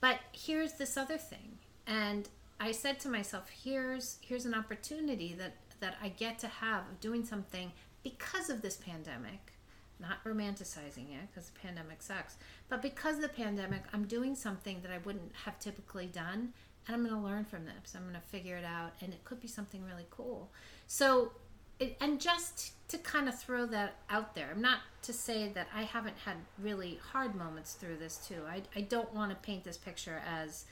[0.00, 2.28] but here's this other thing and
[2.60, 7.00] I said to myself, here's here's an opportunity that that I get to have of
[7.00, 9.52] doing something because of this pandemic.
[10.00, 12.36] Not romanticizing it because the pandemic sucks,
[12.68, 16.52] but because of the pandemic, I'm doing something that I wouldn't have typically done,
[16.86, 17.96] and I'm going to learn from this.
[17.96, 20.52] I'm going to figure it out, and it could be something really cool.
[20.86, 21.32] So,
[21.78, 25.68] it, and just to kind of throw that out there, I'm not to say that
[25.74, 28.42] I haven't had really hard moments through this too.
[28.48, 30.64] I, I don't want to paint this picture as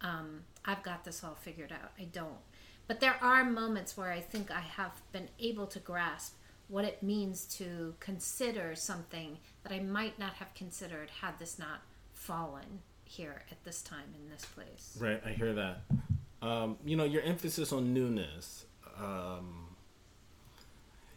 [0.00, 1.92] um, I've got this all figured out.
[1.98, 2.38] I don't.
[2.86, 6.34] But there are moments where I think I have been able to grasp
[6.68, 11.82] what it means to consider something that I might not have considered had this not
[12.12, 14.96] fallen here at this time in this place.
[15.00, 15.82] Right, I hear that.
[16.42, 18.66] Um, you know, your emphasis on newness.
[18.98, 19.63] Um,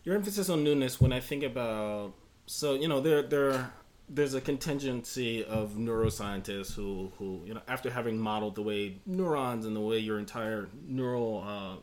[0.08, 1.02] your emphasis on newness.
[1.02, 2.14] When I think about,
[2.46, 3.74] so you know, there there
[4.08, 9.66] there's a contingency of neuroscientists who, who you know after having modeled the way neurons
[9.66, 11.76] and the way your entire neural uh,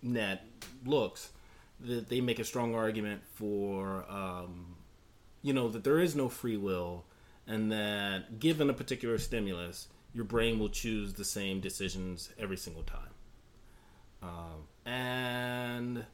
[0.00, 0.46] net
[0.86, 1.30] looks
[1.80, 4.74] that they make a strong argument for um,
[5.42, 7.04] you know that there is no free will
[7.46, 12.82] and that given a particular stimulus your brain will choose the same decisions every single
[12.82, 13.12] time
[14.22, 16.06] um, and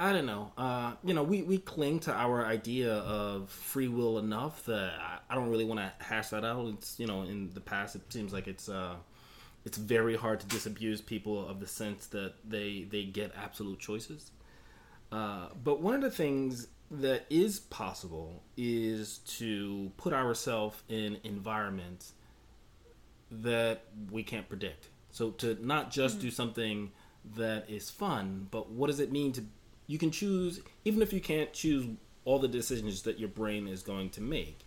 [0.00, 0.52] I don't know.
[0.56, 5.18] Uh, you know, we, we cling to our idea of free will enough that I,
[5.28, 6.66] I don't really want to hash that out.
[6.74, 8.94] It's you know, in the past, it seems like it's uh,
[9.64, 14.30] it's very hard to disabuse people of the sense that they they get absolute choices.
[15.10, 22.12] Uh, but one of the things that is possible is to put ourselves in environments
[23.30, 24.88] that we can't predict.
[25.10, 26.26] So to not just mm-hmm.
[26.26, 26.92] do something
[27.36, 29.44] that is fun, but what does it mean to
[29.88, 31.88] you can choose even if you can't choose
[32.24, 34.60] all the decisions that your brain is going to make.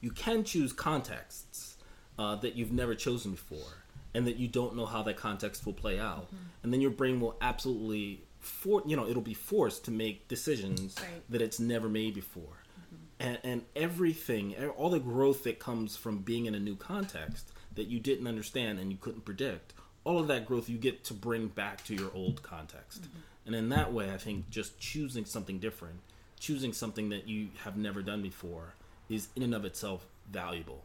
[0.00, 1.76] You can choose contexts
[2.18, 5.72] uh, that you've never chosen before and that you don't know how that context will
[5.72, 6.26] play out.
[6.26, 6.36] Mm-hmm.
[6.62, 10.94] And then your brain will absolutely for you know, it'll be forced to make decisions
[11.00, 11.08] right.
[11.28, 12.44] that it's never made before.
[12.44, 13.28] Mm-hmm.
[13.28, 17.88] And, and everything, all the growth that comes from being in a new context that
[17.88, 21.48] you didn't understand and you couldn't predict, all of that growth you get to bring
[21.48, 23.02] back to your old context.
[23.02, 23.18] Mm-hmm.
[23.46, 26.00] And in that way, I think just choosing something different,
[26.38, 28.74] choosing something that you have never done before,
[29.08, 30.82] is in and of itself valuable.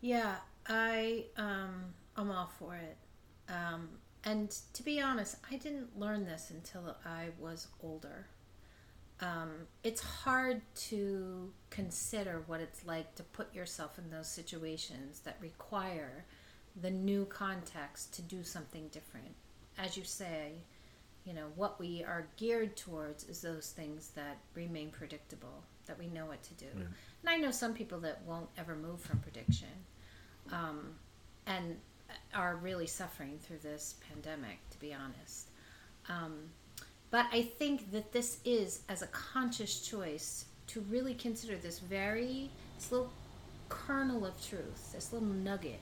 [0.00, 2.96] Yeah, I um, I'm all for it.
[3.48, 3.88] Um,
[4.24, 8.26] and to be honest, I didn't learn this until I was older.
[9.20, 9.50] Um,
[9.82, 16.24] it's hard to consider what it's like to put yourself in those situations that require
[16.80, 19.34] the new context to do something different.
[19.76, 20.52] As you say,
[21.24, 26.06] you know, what we are geared towards is those things that remain predictable, that we
[26.06, 26.66] know what to do.
[26.74, 26.84] Yeah.
[27.22, 29.68] And I know some people that won't ever move from prediction
[30.52, 30.94] um,
[31.46, 31.76] and
[32.34, 35.48] are really suffering through this pandemic, to be honest.
[36.08, 36.34] Um,
[37.10, 42.50] but I think that this is, as a conscious choice, to really consider this very,
[42.76, 43.10] this little
[43.68, 45.80] kernel of truth, this little nugget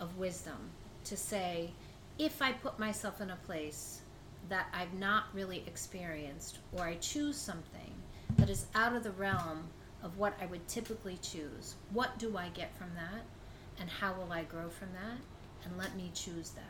[0.00, 0.70] of wisdom
[1.04, 1.70] to say,
[2.18, 4.00] if I put myself in a place
[4.48, 7.92] that I've not really experienced, or I choose something
[8.36, 9.68] that is out of the realm
[10.02, 13.22] of what I would typically choose, what do I get from that?
[13.80, 15.18] And how will I grow from that?
[15.64, 16.64] And let me choose that.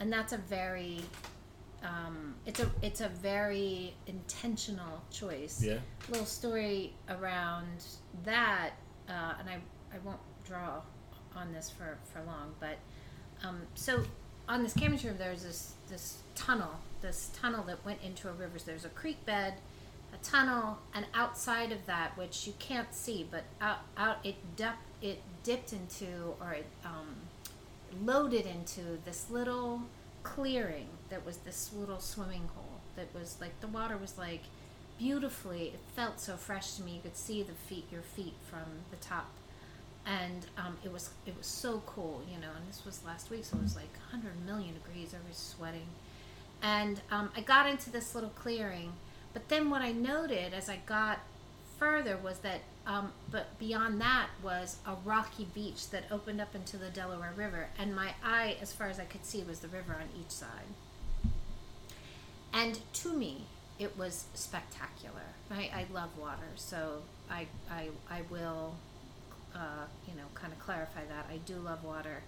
[0.00, 1.02] And that's a very
[1.82, 5.62] um, it's a it's a very intentional choice.
[5.62, 5.78] Yeah.
[6.08, 7.84] Little story around
[8.24, 8.72] that,
[9.08, 9.58] uh, and I
[9.94, 10.82] I won't draw
[11.34, 12.76] on this for for long, but
[13.42, 14.04] um, so
[14.50, 18.58] on this camping trip, there's this this tunnel, this tunnel that went into a river.
[18.58, 19.54] So there's a creek bed,
[20.12, 24.74] a tunnel, and outside of that, which you can't see, but out out it dip,
[25.00, 27.14] it dipped into or it um,
[28.04, 29.82] loaded into this little
[30.24, 34.42] clearing that was this little swimming hole that was like the water was like
[34.98, 38.84] beautifully it felt so fresh to me you could see the feet your feet from
[38.90, 39.30] the top
[40.06, 42.50] and um, it was it was so cool, you know.
[42.56, 45.14] And this was last week, so it was like 100 million degrees.
[45.14, 45.86] I was sweating,
[46.62, 48.92] and um, I got into this little clearing.
[49.32, 51.20] But then what I noted as I got
[51.78, 56.76] further was that, um, but beyond that was a rocky beach that opened up into
[56.76, 59.94] the Delaware River, and my eye, as far as I could see, was the river
[59.94, 60.68] on each side.
[62.52, 63.44] And to me,
[63.78, 65.22] it was spectacular.
[65.50, 68.74] I, I love water, so I, I, I will
[69.54, 71.26] uh, you know, kind of clarify that.
[71.30, 72.22] I do love water.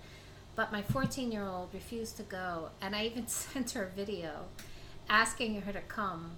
[0.54, 4.46] But my 14 year old refused to go, and I even sent her a video
[5.08, 6.32] asking her to come,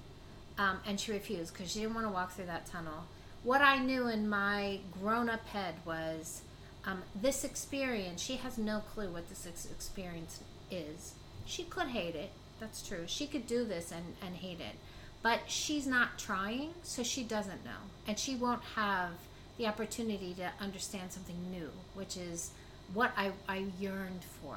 [0.59, 3.05] um, and she refused because she didn't want to walk through that tunnel.
[3.43, 6.43] What I knew in my grown up head was
[6.87, 11.15] um, this experience, she has no clue what this experience is.
[11.45, 13.05] She could hate it, that's true.
[13.07, 14.77] She could do this and, and hate it.
[15.23, 17.71] But she's not trying, so she doesn't know.
[18.07, 19.11] And she won't have
[19.59, 22.51] the opportunity to understand something new, which is
[22.93, 24.57] what I, I yearned for.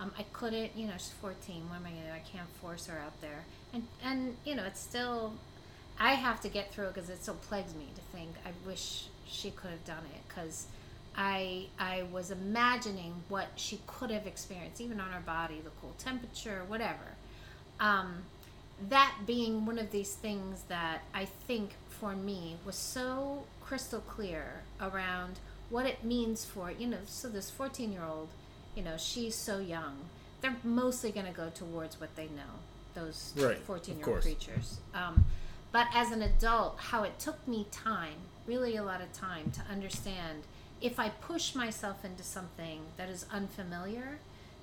[0.00, 1.68] Um, I couldn't, you know, she's 14.
[1.68, 2.14] What am I going to do?
[2.14, 3.44] I can't force her out there.
[3.72, 5.34] And, and you know, it's still,
[5.98, 9.06] I have to get through it because it still plagues me to think I wish
[9.26, 10.66] she could have done it because
[11.16, 15.94] I, I was imagining what she could have experienced, even on her body, the cool
[15.98, 17.16] temperature, whatever.
[17.78, 18.22] Um,
[18.88, 24.64] that being one of these things that I think for me was so crystal clear
[24.82, 25.38] around
[25.70, 28.28] what it means for you know so this 14 year old
[28.74, 29.96] you know she's so young.
[30.42, 32.52] They're mostly going to go towards what they know
[32.92, 33.32] those
[33.66, 34.76] 14 year old creatures.
[34.92, 35.24] Um,
[35.72, 39.62] but as an adult how it took me time really a lot of time to
[39.72, 40.42] understand
[40.82, 44.18] if i push myself into something that is unfamiliar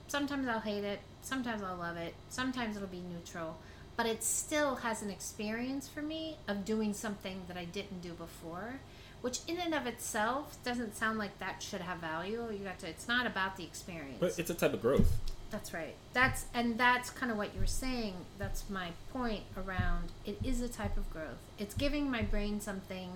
[0.07, 3.57] sometimes i'll hate it sometimes i'll love it sometimes it'll be neutral
[3.95, 8.11] but it still has an experience for me of doing something that i didn't do
[8.11, 8.75] before
[9.21, 12.45] which in and of itself doesn't sound like that should have value.
[12.51, 12.87] You got to.
[12.87, 14.17] It's not about the experience.
[14.19, 15.11] But it's a type of growth.
[15.51, 15.95] That's right.
[16.13, 18.13] That's and that's kind of what you were saying.
[18.37, 20.11] That's my point around.
[20.25, 21.39] It is a type of growth.
[21.57, 23.11] It's giving my brain something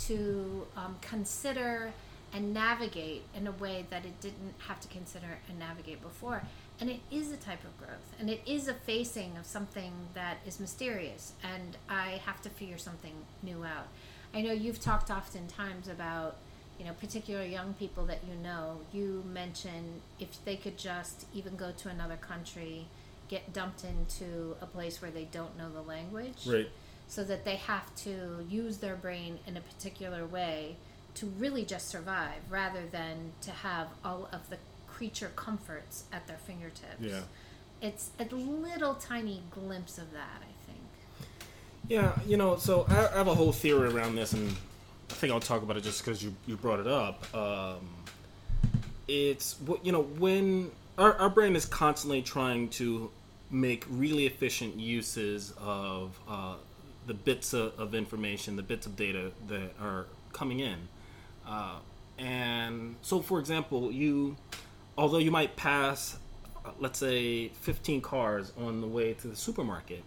[0.00, 1.92] to um, consider
[2.32, 6.42] and navigate in a way that it didn't have to consider and navigate before.
[6.80, 10.36] And it is a type of growth, and it is a facing of something that
[10.46, 13.88] is mysterious, and I have to figure something new out.
[14.34, 16.36] I know you've talked oftentimes about,
[16.78, 21.56] you know, particular young people that you know, you mention if they could just even
[21.56, 22.86] go to another country,
[23.28, 26.46] get dumped into a place where they don't know the language.
[26.46, 26.68] Right.
[27.08, 30.76] So that they have to use their brain in a particular way
[31.14, 36.36] to really just survive rather than to have all of the creature comforts at their
[36.36, 37.00] fingertips.
[37.00, 37.20] Yeah.
[37.80, 40.57] It's a little tiny glimpse of that, I think.
[41.88, 44.54] Yeah, you know, so I, have a whole theory around this, and
[45.10, 47.34] I think I'll talk about it just because you, you brought it up.
[47.34, 47.88] Um,
[49.08, 53.10] it's what you know when our, our brain is constantly trying to
[53.50, 56.56] make really efficient uses of uh,
[57.06, 60.76] the bits of, of, information, the bits of data that are coming in.
[61.46, 61.76] Uh,
[62.18, 64.36] and so, for example, you,
[64.98, 66.18] although you might pass,
[66.66, 70.04] uh, let's say, 15 cars on the way to the supermarket,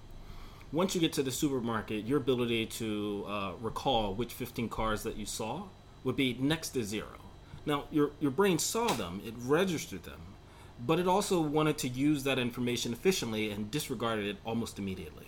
[0.71, 5.17] once you get to the supermarket, your ability to uh, recall which 15 cars that
[5.17, 5.63] you saw
[6.03, 7.19] would be next to zero.
[7.65, 10.21] Now, your, your brain saw them, it registered them,
[10.85, 15.27] but it also wanted to use that information efficiently and disregarded it almost immediately.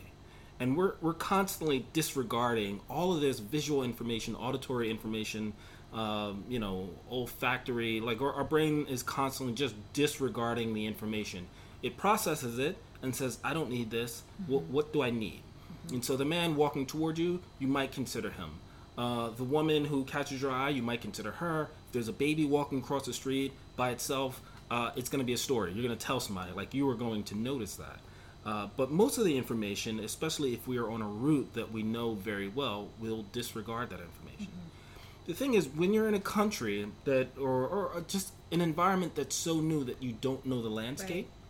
[0.60, 5.54] And we're, we're constantly disregarding all of this visual information, auditory information,
[5.94, 8.00] um, you know, olfactory.
[8.00, 11.48] Like our, our brain is constantly just disregarding the information.
[11.84, 14.24] It processes it, and says, I don't need this.
[14.42, 14.52] Mm-hmm.
[14.52, 15.42] What, what, do I need?
[15.86, 15.96] Mm-hmm.
[15.96, 18.52] And so the man walking toward you, you might consider him.
[18.98, 21.70] Uh, the woman who catches your eye, you might consider her.
[21.88, 24.42] If there's a baby walking across the street by itself,
[24.72, 25.74] uh, it's going to be a story.
[25.74, 28.00] You're going to tell somebody, like you are going to notice that.
[28.46, 31.84] Uh, but most of the information, especially if we are on a route that we
[31.84, 34.48] know very well, we'll disregard that information.
[34.48, 35.28] Mm-hmm.
[35.28, 39.36] The thing is, when you're in a country that, or, or just an environment that's
[39.36, 41.43] so new that you don't know the landscape, right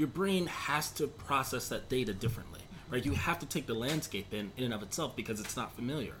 [0.00, 3.04] your brain has to process that data differently, right?
[3.04, 6.14] You have to take the landscape in in and of itself because it's not familiar.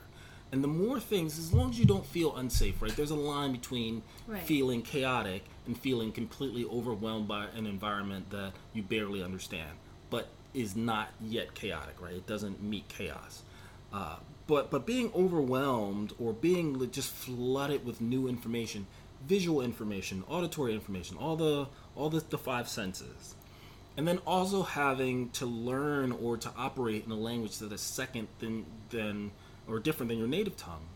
[0.52, 2.94] And the more things, as long as you don't feel unsafe, right?
[2.94, 4.42] There's a line between right.
[4.42, 9.70] feeling chaotic and feeling completely overwhelmed by an environment that you barely understand,
[10.10, 12.14] but is not yet chaotic, right?
[12.14, 13.42] It doesn't meet chaos.
[13.94, 14.16] Uh,
[14.46, 18.86] but but being overwhelmed or being just flooded with new information,
[19.26, 23.36] visual information, auditory information, all the all the, the five senses,
[23.96, 28.28] and then also having to learn or to operate in a language that is second
[28.38, 29.30] than than
[29.68, 30.86] or different than your native tongue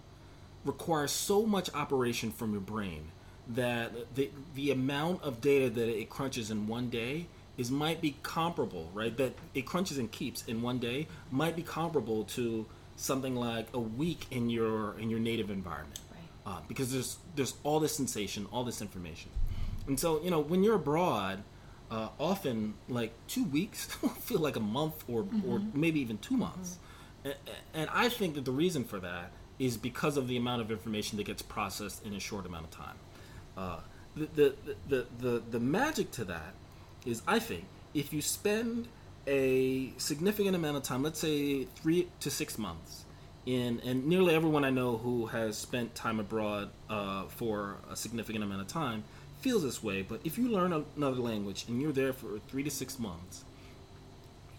[0.64, 3.10] requires so much operation from your brain
[3.48, 7.26] that the the amount of data that it crunches in one day
[7.56, 9.16] is might be comparable, right?
[9.16, 12.66] That it crunches and keeps in one day might be comparable to
[12.96, 16.52] something like a week in your in your native environment, right.
[16.52, 19.30] uh, because there's there's all this sensation, all this information,
[19.86, 21.42] and so you know when you're abroad,
[21.90, 23.86] uh, often like two weeks
[24.20, 25.48] feel like a month or, mm-hmm.
[25.48, 26.78] or maybe even two months.
[27.24, 27.28] Mm-hmm.
[27.28, 27.36] And,
[27.74, 31.16] and, I think that the reason for that is because of the amount of information
[31.18, 32.96] that gets processed in a short amount of time.
[33.56, 33.78] Uh,
[34.16, 34.54] the, the,
[34.88, 36.54] the, the, the magic to that
[37.06, 37.64] is, I think,
[37.94, 38.88] if you spend
[39.26, 43.04] a significant amount of time, let's say three to six months,
[43.46, 48.42] in and nearly everyone I know who has spent time abroad uh, for a significant
[48.42, 49.04] amount of time
[49.44, 52.70] feels this way, but if you learn another language and you're there for three to
[52.70, 53.44] six months,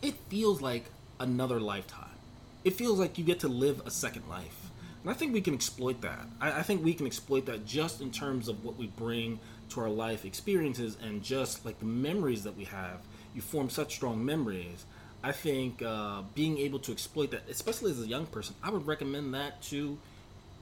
[0.03, 0.85] it feels like
[1.19, 2.17] another lifetime.
[2.63, 4.69] It feels like you get to live a second life.
[5.01, 6.27] And I think we can exploit that.
[6.39, 9.81] I, I think we can exploit that just in terms of what we bring to
[9.81, 12.99] our life experiences and just like the memories that we have.
[13.33, 14.85] You form such strong memories.
[15.23, 18.85] I think uh, being able to exploit that, especially as a young person, I would
[18.85, 19.97] recommend that to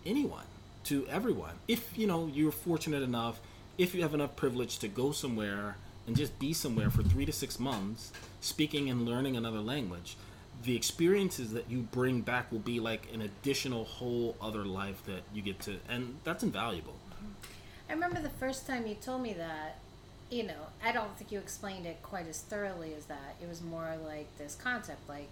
[0.06, 0.46] anyone,
[0.86, 1.56] to everyone.
[1.68, 3.42] If you know you're fortunate enough
[3.78, 7.32] if you have enough privilege to go somewhere and just be somewhere for three to
[7.32, 8.12] six months,
[8.42, 10.16] speaking and learning another language,
[10.64, 15.24] the experiences that you bring back will be like an additional whole other life that
[15.34, 16.96] you get to, and that's invaluable.
[17.90, 19.80] I remember the first time you told me that,
[20.30, 23.36] you know, I don't think you explained it quite as thoroughly as that.
[23.42, 25.30] It was more like this concept, like,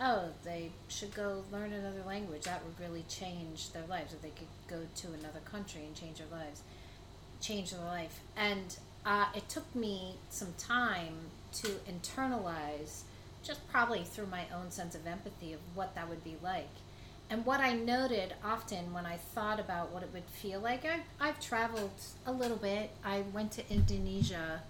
[0.00, 2.42] oh, they should go learn another language.
[2.42, 6.18] That would really change their lives, or they could go to another country and change
[6.18, 6.62] their lives
[7.40, 8.20] changed my life.
[8.36, 11.14] And uh, it took me some time
[11.52, 13.02] to internalize,
[13.42, 16.68] just probably through my own sense of empathy, of what that would be like.
[17.30, 21.00] And what I noted often when I thought about what it would feel like, I,
[21.20, 21.90] I've traveled
[22.26, 22.90] a little bit.
[23.04, 24.62] I went to Indonesia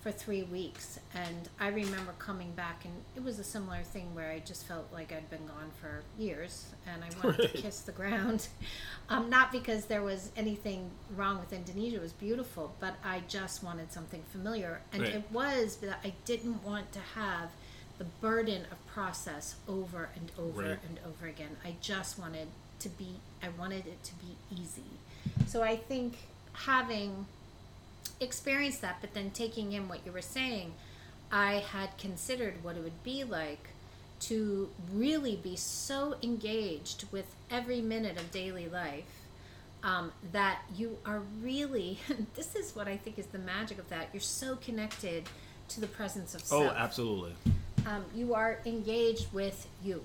[0.00, 0.98] for three weeks.
[1.14, 4.88] And I remember coming back, and it was a similar thing where I just felt
[4.92, 7.54] like I'd been gone for years, and I wanted right.
[7.54, 8.48] to kiss the ground.
[9.08, 13.62] Um, not because there was anything wrong with Indonesia; it was beautiful, but I just
[13.62, 15.14] wanted something familiar, and right.
[15.16, 17.50] it was that I didn't want to have
[17.98, 20.78] the burden of process over and over Right.
[20.88, 21.56] and over again.
[21.62, 22.48] I just wanted
[22.78, 24.82] to be, I wanted it to be easy.
[25.46, 26.16] So I think
[26.54, 27.26] having
[28.20, 30.72] experienced that, but then taking in what you were saying,
[31.32, 33.68] I had considered what it would be like
[34.20, 39.20] to really be so engaged with every minute of daily life
[39.82, 41.98] um, that you are really,
[42.34, 45.24] this is what I think is the magic of that, you're so connected
[45.68, 46.64] to the presence of self.
[46.64, 47.32] Oh, absolutely.
[47.86, 50.04] um, you are engaged with you.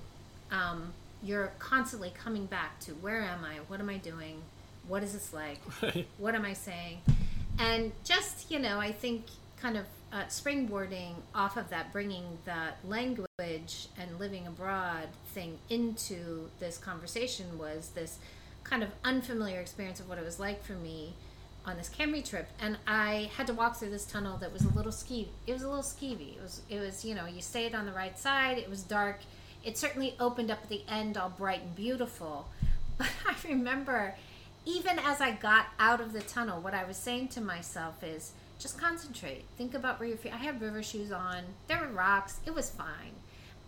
[0.52, 0.94] Um,
[1.24, 3.56] you're constantly coming back to where am I?
[3.68, 4.42] What am I doing?
[4.88, 5.60] What is this like?
[5.82, 6.08] Right.
[6.18, 7.00] What am I saying?
[7.60, 9.26] And just, you know, I think
[9.62, 16.50] kind of uh, springboarding off of that, bringing that language and living abroad thing into
[16.60, 18.20] this conversation was this
[18.64, 21.14] kind of unfamiliar experience of what it was like for me
[21.66, 24.70] on this camping trip, and I had to walk through this tunnel that was a
[24.70, 25.30] little ski.
[25.48, 26.38] It was a little skeevy.
[26.38, 28.58] It was, it was, you know, you stayed on the right side.
[28.58, 29.22] It was dark.
[29.64, 32.48] It certainly opened up at the end, all bright and beautiful.
[32.98, 34.16] But I remember,
[34.66, 38.34] even as I got out of the tunnel, what I was saying to myself is,
[38.58, 39.46] just concentrate.
[39.58, 40.34] Think about where your feet.
[40.34, 41.44] I had river shoes on.
[41.68, 42.40] There were rocks.
[42.46, 43.14] It was fine,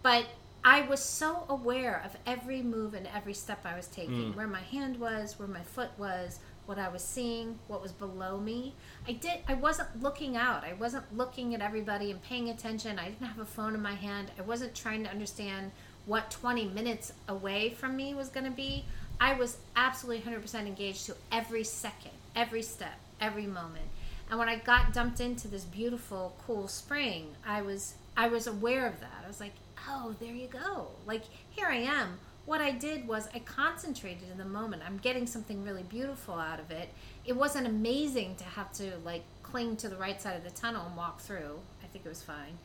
[0.01, 0.25] but
[0.63, 4.35] I was so aware of every move and every step I was taking, mm.
[4.35, 8.37] where my hand was, where my foot was, what I was seeing, what was below
[8.37, 8.73] me.
[9.07, 10.63] I did I wasn't looking out.
[10.63, 12.99] I wasn't looking at everybody and paying attention.
[12.99, 14.31] I didn't have a phone in my hand.
[14.37, 15.71] I wasn't trying to understand
[16.05, 18.85] what 20 minutes away from me was going to be.
[19.19, 23.85] I was absolutely 100% engaged to every second, every step, every moment.
[24.29, 28.87] And when I got dumped into this beautiful, cool spring, I was I was aware
[28.87, 29.23] of that.
[29.23, 29.53] I was like,
[29.87, 30.87] "Oh, there you go.
[31.05, 34.81] Like here I am." What I did was I concentrated in the moment.
[34.85, 36.89] I'm getting something really beautiful out of it.
[37.25, 40.85] It wasn't amazing to have to like cling to the right side of the tunnel
[40.87, 41.59] and walk through.
[41.83, 42.57] I think it was fine.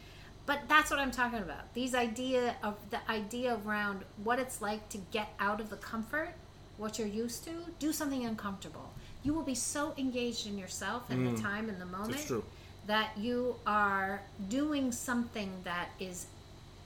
[0.46, 1.72] But that's what I'm talking about.
[1.74, 6.34] These idea of the idea around what it's like to get out of the comfort,
[6.82, 8.90] what you're used to, do something uncomfortable.
[9.22, 12.44] You will be so engaged in yourself and the time and the moment
[12.88, 16.26] that you are doing something that is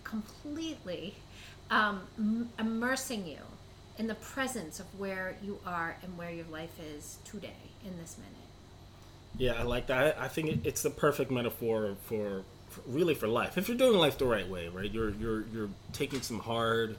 [0.05, 1.15] completely
[1.71, 2.03] um,
[2.59, 3.39] immersing you
[3.99, 8.17] in the presence of where you are and where your life is today in this
[8.19, 8.33] minute.
[9.39, 10.19] Yeah, I like that.
[10.19, 13.57] I, I think it, it's the perfect metaphor for, for really for life.
[13.57, 14.91] If you're doing life the right way, right?
[14.91, 16.97] You're you're you're taking some hard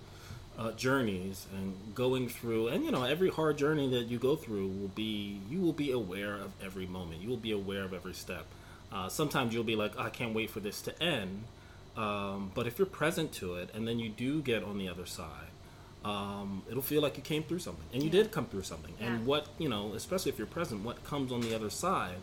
[0.58, 4.68] uh, journeys and going through, and you know, every hard journey that you go through
[4.68, 7.22] will be you will be aware of every moment.
[7.22, 8.46] You will be aware of every step.
[8.92, 11.44] Uh, sometimes you'll be like, I can't wait for this to end.
[11.98, 15.06] Um, but if you're present to it, and then you do get on the other
[15.06, 15.50] side,
[16.06, 18.24] um, it'll feel like you came through something, and you Yeah.
[18.24, 18.94] did come through something.
[19.00, 19.08] Yeah.
[19.08, 22.18] And what you know, especially if you're present, what comes on the other side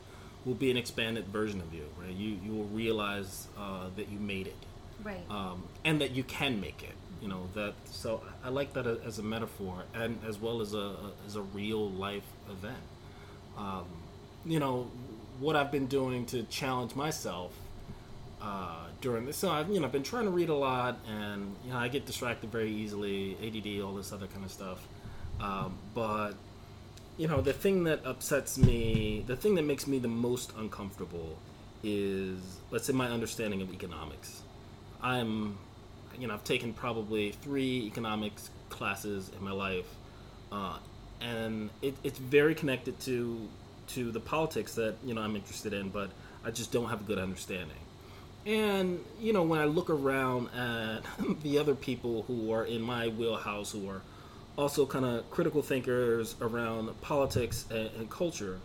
[0.44, 1.86] will be an expanded version of you.
[2.00, 2.14] Right?
[2.14, 4.56] You you will realize uh, that you made it,
[5.02, 5.24] Right.
[5.30, 6.94] um, and that you can make it.
[7.24, 7.72] You know that.
[7.86, 10.94] So I like that as a metaphor, and as well as a
[11.26, 12.84] as a real life event.
[13.56, 13.86] Um,
[14.44, 14.90] you know
[15.40, 17.52] what I've been doing to challenge myself
[18.42, 19.38] uh, during this.
[19.38, 21.88] So I've you know I've been trying to read a lot, and you know I
[21.88, 24.86] get distracted very easily, ADD, all this other kind of stuff.
[25.40, 26.32] Um, but
[27.16, 31.38] you know the thing that upsets me, the thing that makes me the most uncomfortable,
[31.82, 34.42] is let's say my understanding of economics.
[35.02, 35.58] I'm,
[36.18, 39.86] you know, I've taken probably three economics classes in my life,
[40.52, 40.78] uh,
[41.20, 43.48] and it, it's very connected to
[43.88, 46.10] to the politics that you know I'm interested in, but
[46.44, 47.76] I just don't have a good understanding.
[48.46, 51.02] And you know, when I look around at
[51.42, 54.02] the other people who are in my wheelhouse, who are
[54.56, 58.58] also kind of critical thinkers around politics and, and culture,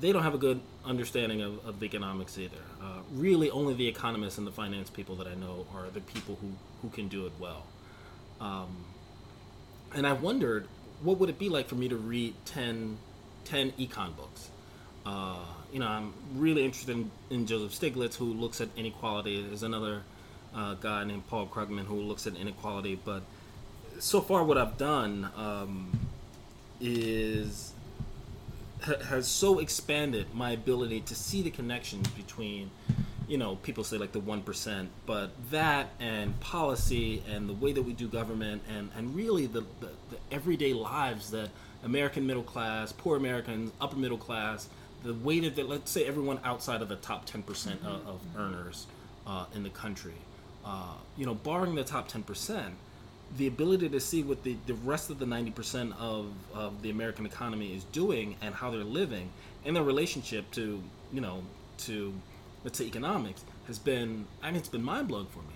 [0.00, 2.56] they don't have a good understanding of, of economics either.
[2.82, 6.38] Uh, really, only the economists and the finance people that I know are the people
[6.40, 6.52] who,
[6.82, 7.64] who can do it well.
[8.40, 8.84] Um,
[9.94, 10.66] and I wondered,
[11.02, 12.96] what would it be like for me to read 10,
[13.44, 14.50] 10 econ books?
[15.04, 19.42] Uh, you know, I'm really interested in, in Joseph Stiglitz, who looks at inequality.
[19.42, 20.02] There's another
[20.54, 22.98] uh, guy named Paul Krugman who looks at inequality.
[23.02, 23.22] But
[23.98, 25.98] so far, what I've done um,
[26.80, 27.72] is
[28.82, 32.70] ha- has so expanded my ability to see the connections between
[33.28, 37.82] you know people say like the 1% but that and policy and the way that
[37.82, 41.48] we do government and and really the, the, the everyday lives that
[41.84, 44.68] american middle class poor americans upper middle class
[45.04, 48.86] the way that, that let's say everyone outside of the top 10% of, of earners
[49.26, 50.14] uh, in the country
[50.64, 52.72] uh, you know barring the top 10%
[53.36, 57.26] the ability to see what the, the rest of the 90% of, of the American
[57.26, 59.30] economy is doing and how they're living
[59.64, 61.42] and their relationship to, you know,
[61.78, 62.12] to,
[62.64, 65.54] let's say, economics has been, I mean, it's been mind blowing for me.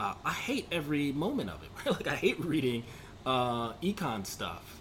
[0.00, 1.70] uh, I hate every moment of it.
[1.86, 1.94] Right?
[1.96, 2.84] Like I hate reading
[3.26, 4.80] uh, econ stuff.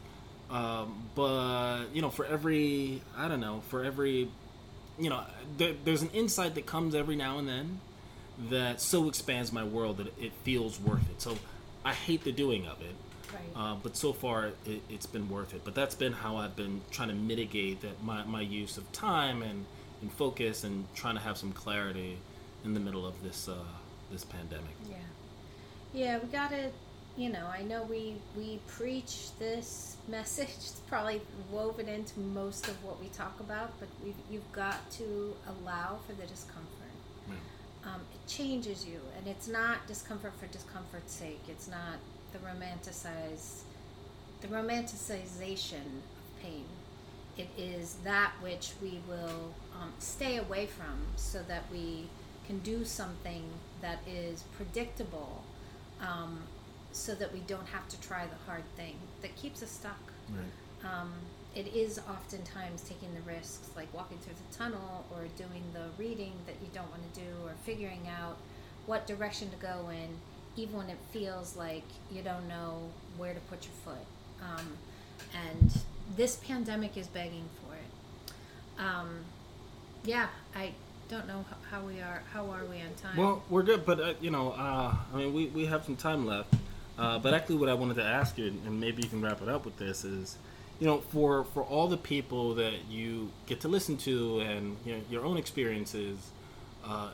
[0.49, 4.29] Um, but you know, for every I don't know, for every
[4.99, 5.23] you know,
[5.57, 7.79] there, there's an insight that comes every now and then
[8.49, 11.21] that so expands my world that it feels worth it.
[11.21, 11.37] So
[11.87, 12.95] I hate the doing of it.
[13.33, 13.41] Right.
[13.55, 15.61] Uh, but so far, it, has been worth it.
[15.63, 19.41] But that's been how I've been trying to mitigate that my, my use of time
[19.41, 19.65] and,
[20.01, 22.17] and focus and trying to have some clarity
[22.65, 23.55] in the middle of this uh,
[24.11, 24.75] this pandemic.
[24.89, 24.95] Yeah,
[25.93, 26.71] yeah, we gotta.
[27.15, 30.49] You know, I know we we preach this message.
[30.49, 31.21] It's probably
[31.51, 36.13] woven into most of what we talk about, but we've, you've got to allow for
[36.13, 36.66] the discomfort.
[38.37, 41.41] Changes you, and it's not discomfort for discomfort's sake.
[41.49, 41.97] It's not
[42.33, 43.61] the romanticize
[44.41, 46.65] the romanticization of pain.
[47.35, 52.05] It is that which we will um, stay away from, so that we
[52.45, 53.43] can do something
[53.81, 55.41] that is predictable
[55.99, 56.39] um,
[56.91, 59.99] so that we don't have to try the hard thing that keeps us stuck.
[60.29, 60.91] Right.
[60.91, 61.11] Um,
[61.57, 66.33] it is oftentimes taking the risks, like walking through the tunnel or doing the reading
[66.45, 68.37] that you don't want to do, or figuring out
[68.85, 70.07] what direction to go in,
[70.55, 72.83] even when it feels like you don't know
[73.17, 74.05] where to put your foot.
[74.39, 74.77] Um,
[75.33, 75.81] and
[76.15, 78.31] this pandemic is begging for it.
[78.79, 79.21] Um,
[80.03, 80.73] yeah, I
[81.09, 82.21] don't know how we are.
[82.33, 83.17] How are we on time?
[83.17, 86.27] Well, we're good, but uh, you know, uh, I mean, we, we have some time
[86.27, 86.53] left.
[86.99, 89.49] Uh, but actually, what I wanted to ask you, and maybe you can wrap it
[89.49, 90.37] up with this, is,
[90.79, 94.93] you know, for for all the people that you get to listen to and you
[94.93, 96.17] know, your own experiences,
[96.85, 97.09] uh,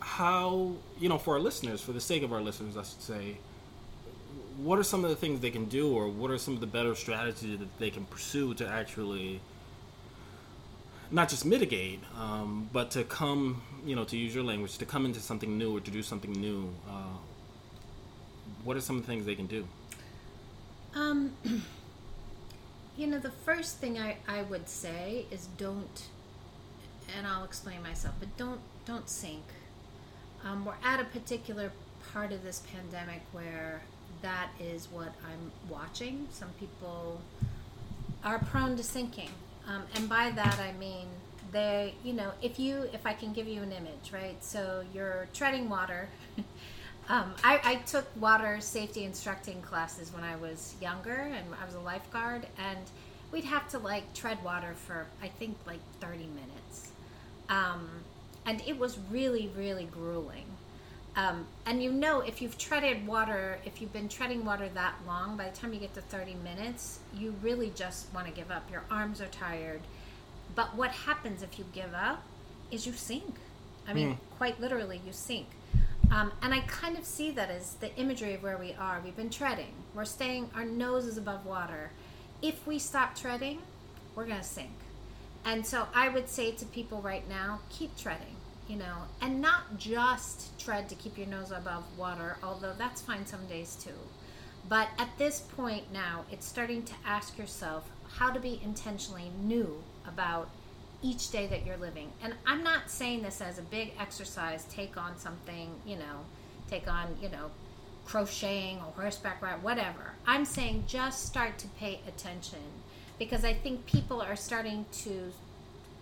[0.00, 3.36] how you know, for our listeners, for the sake of our listeners, I should say,
[4.56, 6.66] what are some of the things they can do, or what are some of the
[6.66, 9.40] better strategies that they can pursue to actually
[11.10, 15.04] not just mitigate, um, but to come, you know, to use your language, to come
[15.04, 16.74] into something new or to do something new.
[16.88, 17.18] Uh,
[18.64, 19.66] what are some of the things they can do?
[20.94, 21.32] Um,
[22.96, 26.08] you know, the first thing I, I would say is don't,
[27.16, 29.44] and I'll explain myself, but don't don't sink.
[30.44, 31.72] Um, we're at a particular
[32.12, 33.82] part of this pandemic where
[34.20, 36.28] that is what I'm watching.
[36.30, 37.20] Some people
[38.22, 39.30] are prone to sinking
[39.66, 41.06] um, and by that I mean
[41.52, 44.42] they, you know, if you, if I can give you an image, right?
[44.42, 46.08] So you're treading water.
[47.08, 51.74] um, I, I, took water safety instructing classes when I was younger, and I was
[51.74, 52.80] a lifeguard, and
[53.30, 56.92] we'd have to like tread water for I think like 30 minutes,
[57.48, 57.88] um,
[58.46, 60.46] and it was really, really grueling.
[61.16, 65.36] Um, and you know, if you've treaded water, if you've been treading water that long,
[65.36, 68.68] by the time you get to 30 minutes, you really just want to give up.
[68.70, 69.80] Your arms are tired.
[70.54, 72.22] But what happens if you give up
[72.70, 73.36] is you sink.
[73.86, 74.36] I mean, mm.
[74.38, 75.46] quite literally, you sink.
[76.10, 79.00] Um, and I kind of see that as the imagery of where we are.
[79.04, 81.90] We've been treading, we're staying, our nose is above water.
[82.42, 83.60] If we stop treading,
[84.14, 84.70] we're going to sink.
[85.44, 88.36] And so I would say to people right now keep treading
[88.68, 93.26] you know, and not just tread to keep your nose above water, although that's fine
[93.26, 93.90] some days too.
[94.68, 99.82] But at this point now, it's starting to ask yourself how to be intentionally new
[100.06, 100.48] about
[101.04, 102.10] each day that you're living.
[102.22, 106.24] And I'm not saying this as a big exercise, take on something, you know,
[106.70, 107.50] take on, you know,
[108.06, 110.12] crocheting or horseback ride, whatever.
[110.26, 112.58] I'm saying just start to pay attention
[113.18, 115.30] because I think people are starting to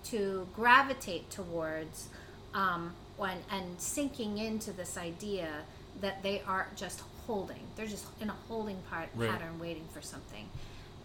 [0.05, 2.09] to gravitate towards
[2.55, 5.48] um, when, and sinking into this idea
[6.00, 7.61] that they are just holding.
[7.76, 9.30] They're just in a holding part, right.
[9.30, 10.48] pattern, waiting for something.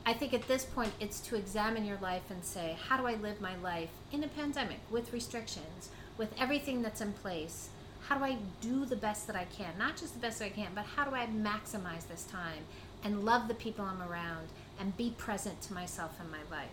[0.08, 3.16] I think at this point, it's to examine your life and say, how do I
[3.16, 7.68] live my life in a pandemic with restrictions, with everything that's in place?
[8.08, 9.78] How do I do the best that I can?
[9.78, 12.64] Not just the best that I can, but how do I maximize this time
[13.04, 14.48] and love the people I'm around
[14.80, 16.70] and be present to myself in my life?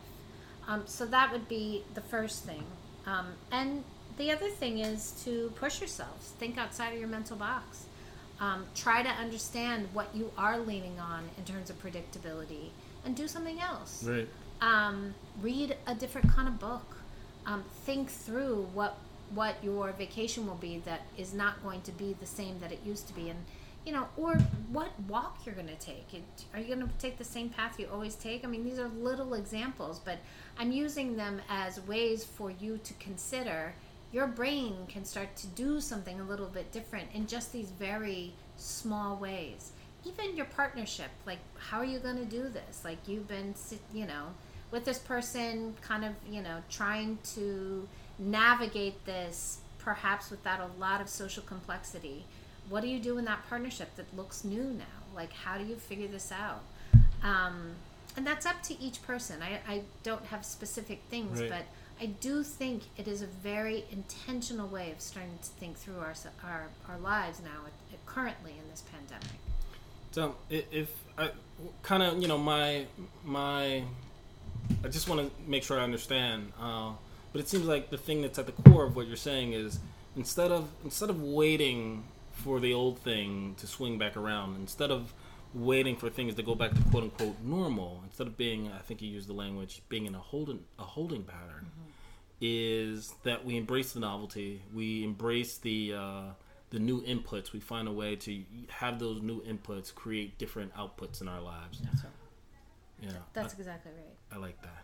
[0.69, 2.63] Um, so that would be the first thing.
[3.05, 3.83] Um, and
[4.17, 7.87] the other thing is to push yourselves, think outside of your mental box.
[8.39, 12.71] Um, try to understand what you are leaning on in terms of predictability
[13.05, 14.05] and do something else.
[14.05, 14.29] Right.
[14.61, 16.97] Um, read a different kind of book.
[17.47, 18.97] Um, think through what
[19.35, 22.81] what your vacation will be that is not going to be the same that it
[22.85, 23.39] used to be, and
[23.85, 24.35] you know, or
[24.71, 26.07] what walk you're going to take.
[26.55, 28.45] Are you going to take the same path you always take?
[28.45, 30.19] I mean, these are little examples, but
[30.59, 33.75] I'm using them as ways for you to consider
[34.15, 38.33] your brain can start to do something a little bit different in just these very
[38.57, 39.73] small ways.
[40.07, 42.85] Even your partnership, like how are you going to do this?
[42.85, 43.55] Like you've been,
[43.93, 44.27] you know,
[44.71, 47.89] with this person, kind of, you know, trying to
[48.19, 52.25] navigate this perhaps without a lot of social complexity.
[52.71, 54.85] what do you do in that partnership that looks new now?
[55.15, 56.63] Like, how do you figure this out?
[57.23, 57.73] Um,
[58.17, 59.43] and that's up to each person.
[59.43, 61.51] I, I don't have specific things, Right.
[61.51, 61.63] but
[62.01, 66.15] I do think it is a very intentional way of starting to think through our
[66.43, 67.61] our, our lives now,
[68.07, 69.39] currently in this pandemic.
[70.15, 70.89] So if
[71.19, 71.31] I
[71.83, 72.87] kind of you know my
[73.25, 73.83] my
[74.85, 76.53] I just want to make sure I understand.
[76.57, 76.93] Uh,
[77.33, 79.81] but it seems like the thing that's at the core of what you're saying is
[80.15, 85.13] instead of instead of waiting for the old thing to swing back around, instead of
[85.53, 89.03] waiting for things to go back to quote unquote normal, instead of being I think
[89.03, 91.73] you used the language being in a holding a holding pattern,
[92.41, 96.23] is that we embrace the novelty, we embrace the uh,
[96.75, 97.53] the new inputs.
[97.53, 101.79] We find a way to have those new inputs create different outputs in our lives.
[101.79, 102.13] That's right.
[103.01, 104.17] Yeah, That's exactly right.
[104.33, 104.83] I, I like that.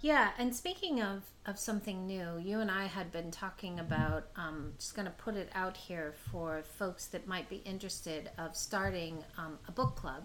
[0.00, 4.72] Yeah, and speaking of, of something new, you and I had been talking about, um,
[4.78, 9.22] just going to put it out here for folks that might be interested of starting
[9.38, 10.24] um, a book club.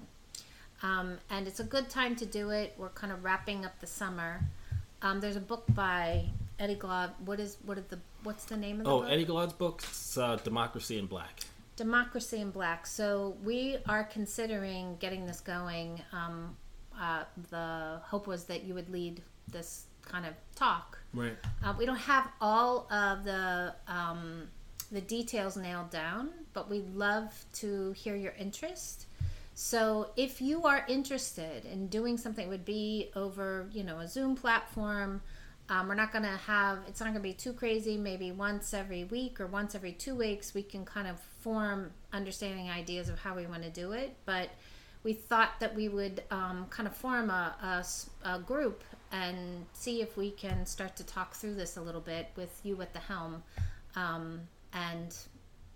[0.81, 2.73] Um, and it's a good time to do it.
[2.75, 4.41] We're kind of wrapping up the summer.
[5.03, 6.25] Um, there's a book by
[6.61, 7.11] Eddie Glaude.
[7.25, 9.09] What is what is the what's the name of the Oh, book?
[9.09, 11.41] Eddie Glaude's book, it's, uh, Democracy in Black.
[11.75, 12.85] Democracy in Black.
[12.85, 16.01] So we are considering getting this going.
[16.13, 16.55] Um,
[16.99, 20.99] uh, the hope was that you would lead this kind of talk.
[21.13, 21.35] Right.
[21.63, 24.47] Uh, we don't have all of the um,
[24.91, 29.07] the details nailed down, but we'd love to hear your interest.
[29.55, 34.07] So if you are interested in doing something, it would be over you know a
[34.07, 35.21] Zoom platform.
[35.71, 37.95] Um, we're not going to have it's not going to be too crazy.
[37.95, 42.69] Maybe once every week or once every two weeks, we can kind of form understanding
[42.69, 44.13] ideas of how we want to do it.
[44.25, 44.49] But
[45.03, 47.85] we thought that we would um, kind of form a
[48.45, 52.59] group and see if we can start to talk through this a little bit with
[52.63, 53.41] you at the helm.
[53.95, 54.41] Um,
[54.73, 55.15] and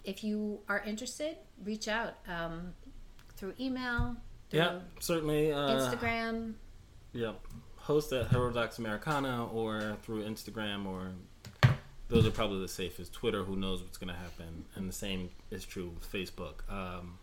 [0.03, 2.73] if you are interested, reach out um,
[3.37, 4.17] through email,
[4.49, 5.53] through Yeah, certainly.
[5.53, 6.53] Uh, Instagram.
[7.13, 7.31] Yeah,
[7.85, 11.11] host at Heterodox Americana or through Instagram or
[12.07, 13.13] those are probably the safest.
[13.13, 16.71] Twitter, who knows what's going to happen, and the same is true with Facebook.
[16.71, 17.17] Um,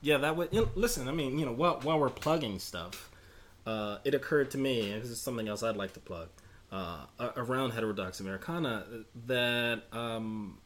[0.00, 1.08] yeah, that would you know, listen.
[1.08, 3.10] I mean, you know, while while we're plugging stuff,
[3.66, 6.28] uh, it occurred to me, and this is something else I'd like to plug
[6.70, 7.06] uh,
[7.36, 8.84] around Heterodox Americana
[9.26, 9.82] that.
[9.92, 10.58] Um,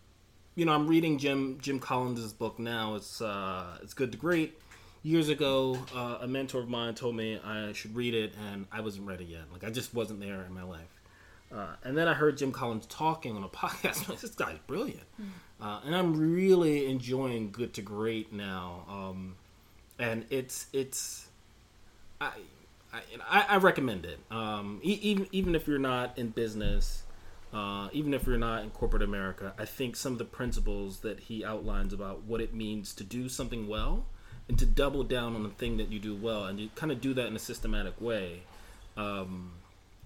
[0.55, 2.97] you know, I'm reading Jim Jim Collins' book now.
[2.97, 4.59] It's uh, it's good to great.
[5.05, 8.81] Years ago, uh, a mentor of mine told me I should read it, and I
[8.83, 9.43] wasn't ready yet.
[9.53, 11.01] Like I just wasn't there in my life.
[11.53, 14.09] Uh, and then I heard Jim Collins talking on a podcast.
[14.09, 15.03] Like, this guy's brilliant,
[15.61, 18.85] uh, and I'm really enjoying Good to Great now.
[18.89, 19.35] Um,
[19.99, 21.27] and it's it's
[22.21, 22.31] I
[22.93, 24.19] I, I recommend it.
[24.31, 27.03] Um, even even if you're not in business,
[27.53, 31.21] uh, even if you're not in corporate America, I think some of the principles that
[31.21, 34.07] he outlines about what it means to do something well
[34.49, 37.01] and to double down on the thing that you do well and you kind of
[37.01, 38.43] do that in a systematic way
[38.97, 39.53] um,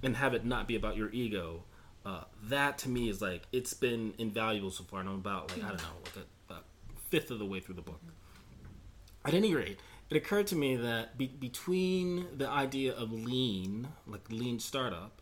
[0.03, 1.63] and have it not be about your ego.
[2.05, 5.65] Uh, that to me is like it's been invaluable so far, and I'm about like
[5.65, 6.57] I don't know, like a, a
[7.09, 8.01] fifth of the way through the book.
[9.25, 14.31] At any rate, it occurred to me that be- between the idea of lean, like
[14.31, 15.21] lean startup,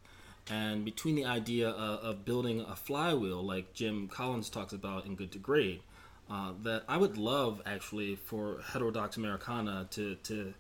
[0.51, 5.15] and between the idea of, of building a flywheel, like Jim Collins talks about in
[5.15, 5.83] Good to Great,
[6.31, 10.55] uh, that I would love actually for Heterodox Americana to to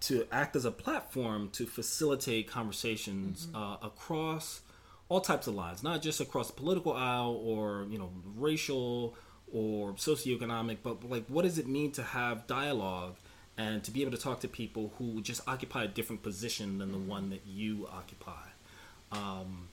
[0.00, 4.62] to act as a platform to facilitate conversations uh, across
[5.08, 9.14] all types of lines, not just across the political aisle or you know racial
[9.52, 13.16] or socioeconomic, but like what does it mean to have dialogue
[13.58, 16.92] and to be able to talk to people who just occupy a different position than
[16.92, 18.46] the one that you occupy,
[19.12, 19.68] um,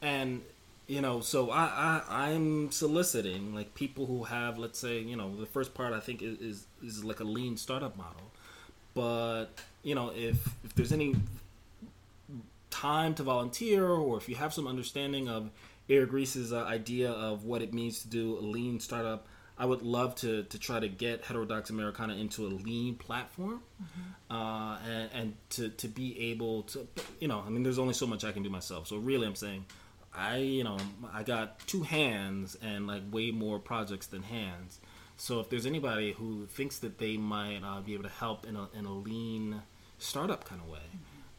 [0.00, 0.42] and
[0.92, 5.34] you know, so I, I I'm soliciting like people who have, let's say, you know,
[5.36, 8.30] the first part I think is is, is like a lean startup model,
[8.92, 9.46] but
[9.82, 11.16] you know, if if there's any
[12.68, 15.50] time to volunteer or if you have some understanding of
[15.88, 19.26] Eric Ries's uh, idea of what it means to do a lean startup,
[19.56, 23.62] I would love to, to try to get Heterodox Americana into a lean platform
[24.30, 26.86] uh, and, and to, to be able to,
[27.20, 28.88] you know, I mean, there's only so much I can do myself.
[28.88, 29.64] So really, I'm saying,
[30.14, 30.76] I, you know,
[31.12, 34.78] I got two hands and like way more projects than hands.
[35.16, 38.56] So if there's anybody who thinks that they might uh, be able to help in
[38.56, 39.62] a, in a lean
[39.98, 40.78] startup kind of way,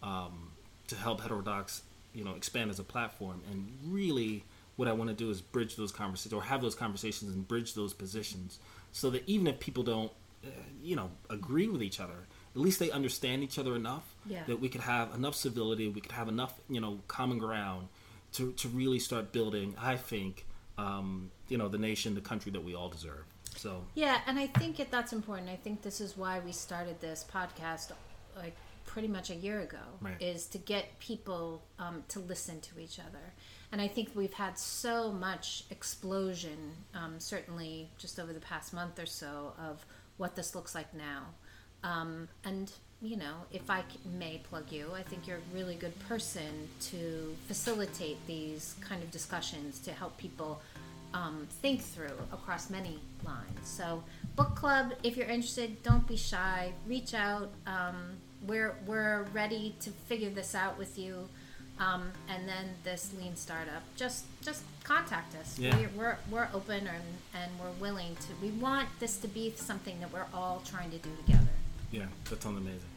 [0.01, 0.51] um,
[0.87, 4.43] to help heterodox you know expand as a platform and really
[4.75, 7.73] what i want to do is bridge those conversations or have those conversations and bridge
[7.73, 8.59] those positions
[8.91, 10.11] so that even if people don't
[10.45, 10.49] uh,
[10.83, 14.43] you know agree with each other at least they understand each other enough Yeah.
[14.45, 17.87] that we could have enough civility we could have enough you know common ground
[18.33, 20.45] to, to really start building i think
[20.77, 23.25] um, you know the nation the country that we all deserve
[23.55, 25.47] So Yeah, and I think it, that's important.
[25.49, 27.91] I think this is why we started this podcast
[28.35, 28.55] like
[28.85, 30.19] pretty much a year ago Right.
[30.19, 33.33] is to get people um, to listen to each other.
[33.71, 36.57] And I think we've had so much explosion,
[36.95, 39.85] um, certainly just over the past month or so, of
[40.17, 41.21] what this looks like now.
[41.83, 42.71] Um, and
[43.03, 43.83] you know, if I
[44.17, 49.11] may plug you, I think you're a really good person to facilitate these kind of
[49.11, 50.61] discussions to help people
[51.13, 53.59] um, think through across many lines.
[53.65, 54.03] So,
[54.37, 56.71] book club, if you're interested, don't be shy.
[56.87, 57.51] Reach out.
[57.67, 57.95] Um,
[58.47, 61.27] we're we're ready to figure this out with you.
[61.79, 65.59] Um, and then this lean startup, just just contact us.
[65.59, 65.75] Yeah.
[65.77, 67.03] We're, we're we're open and
[67.35, 68.27] and we're willing to.
[68.41, 71.49] We want this to be something that we're all trying to do together.
[71.91, 72.92] yeah, that sounds amazing.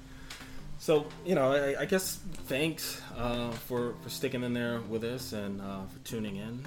[0.79, 5.33] So you know, I, I guess thanks uh, for for sticking in there with us
[5.33, 6.65] and uh, for tuning in,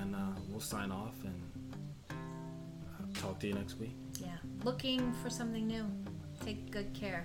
[0.00, 0.18] and uh,
[0.48, 1.42] we'll sign off and
[2.10, 3.96] uh, talk to you next week.
[4.20, 5.86] Yeah, looking for something new.
[6.44, 7.24] Take good care.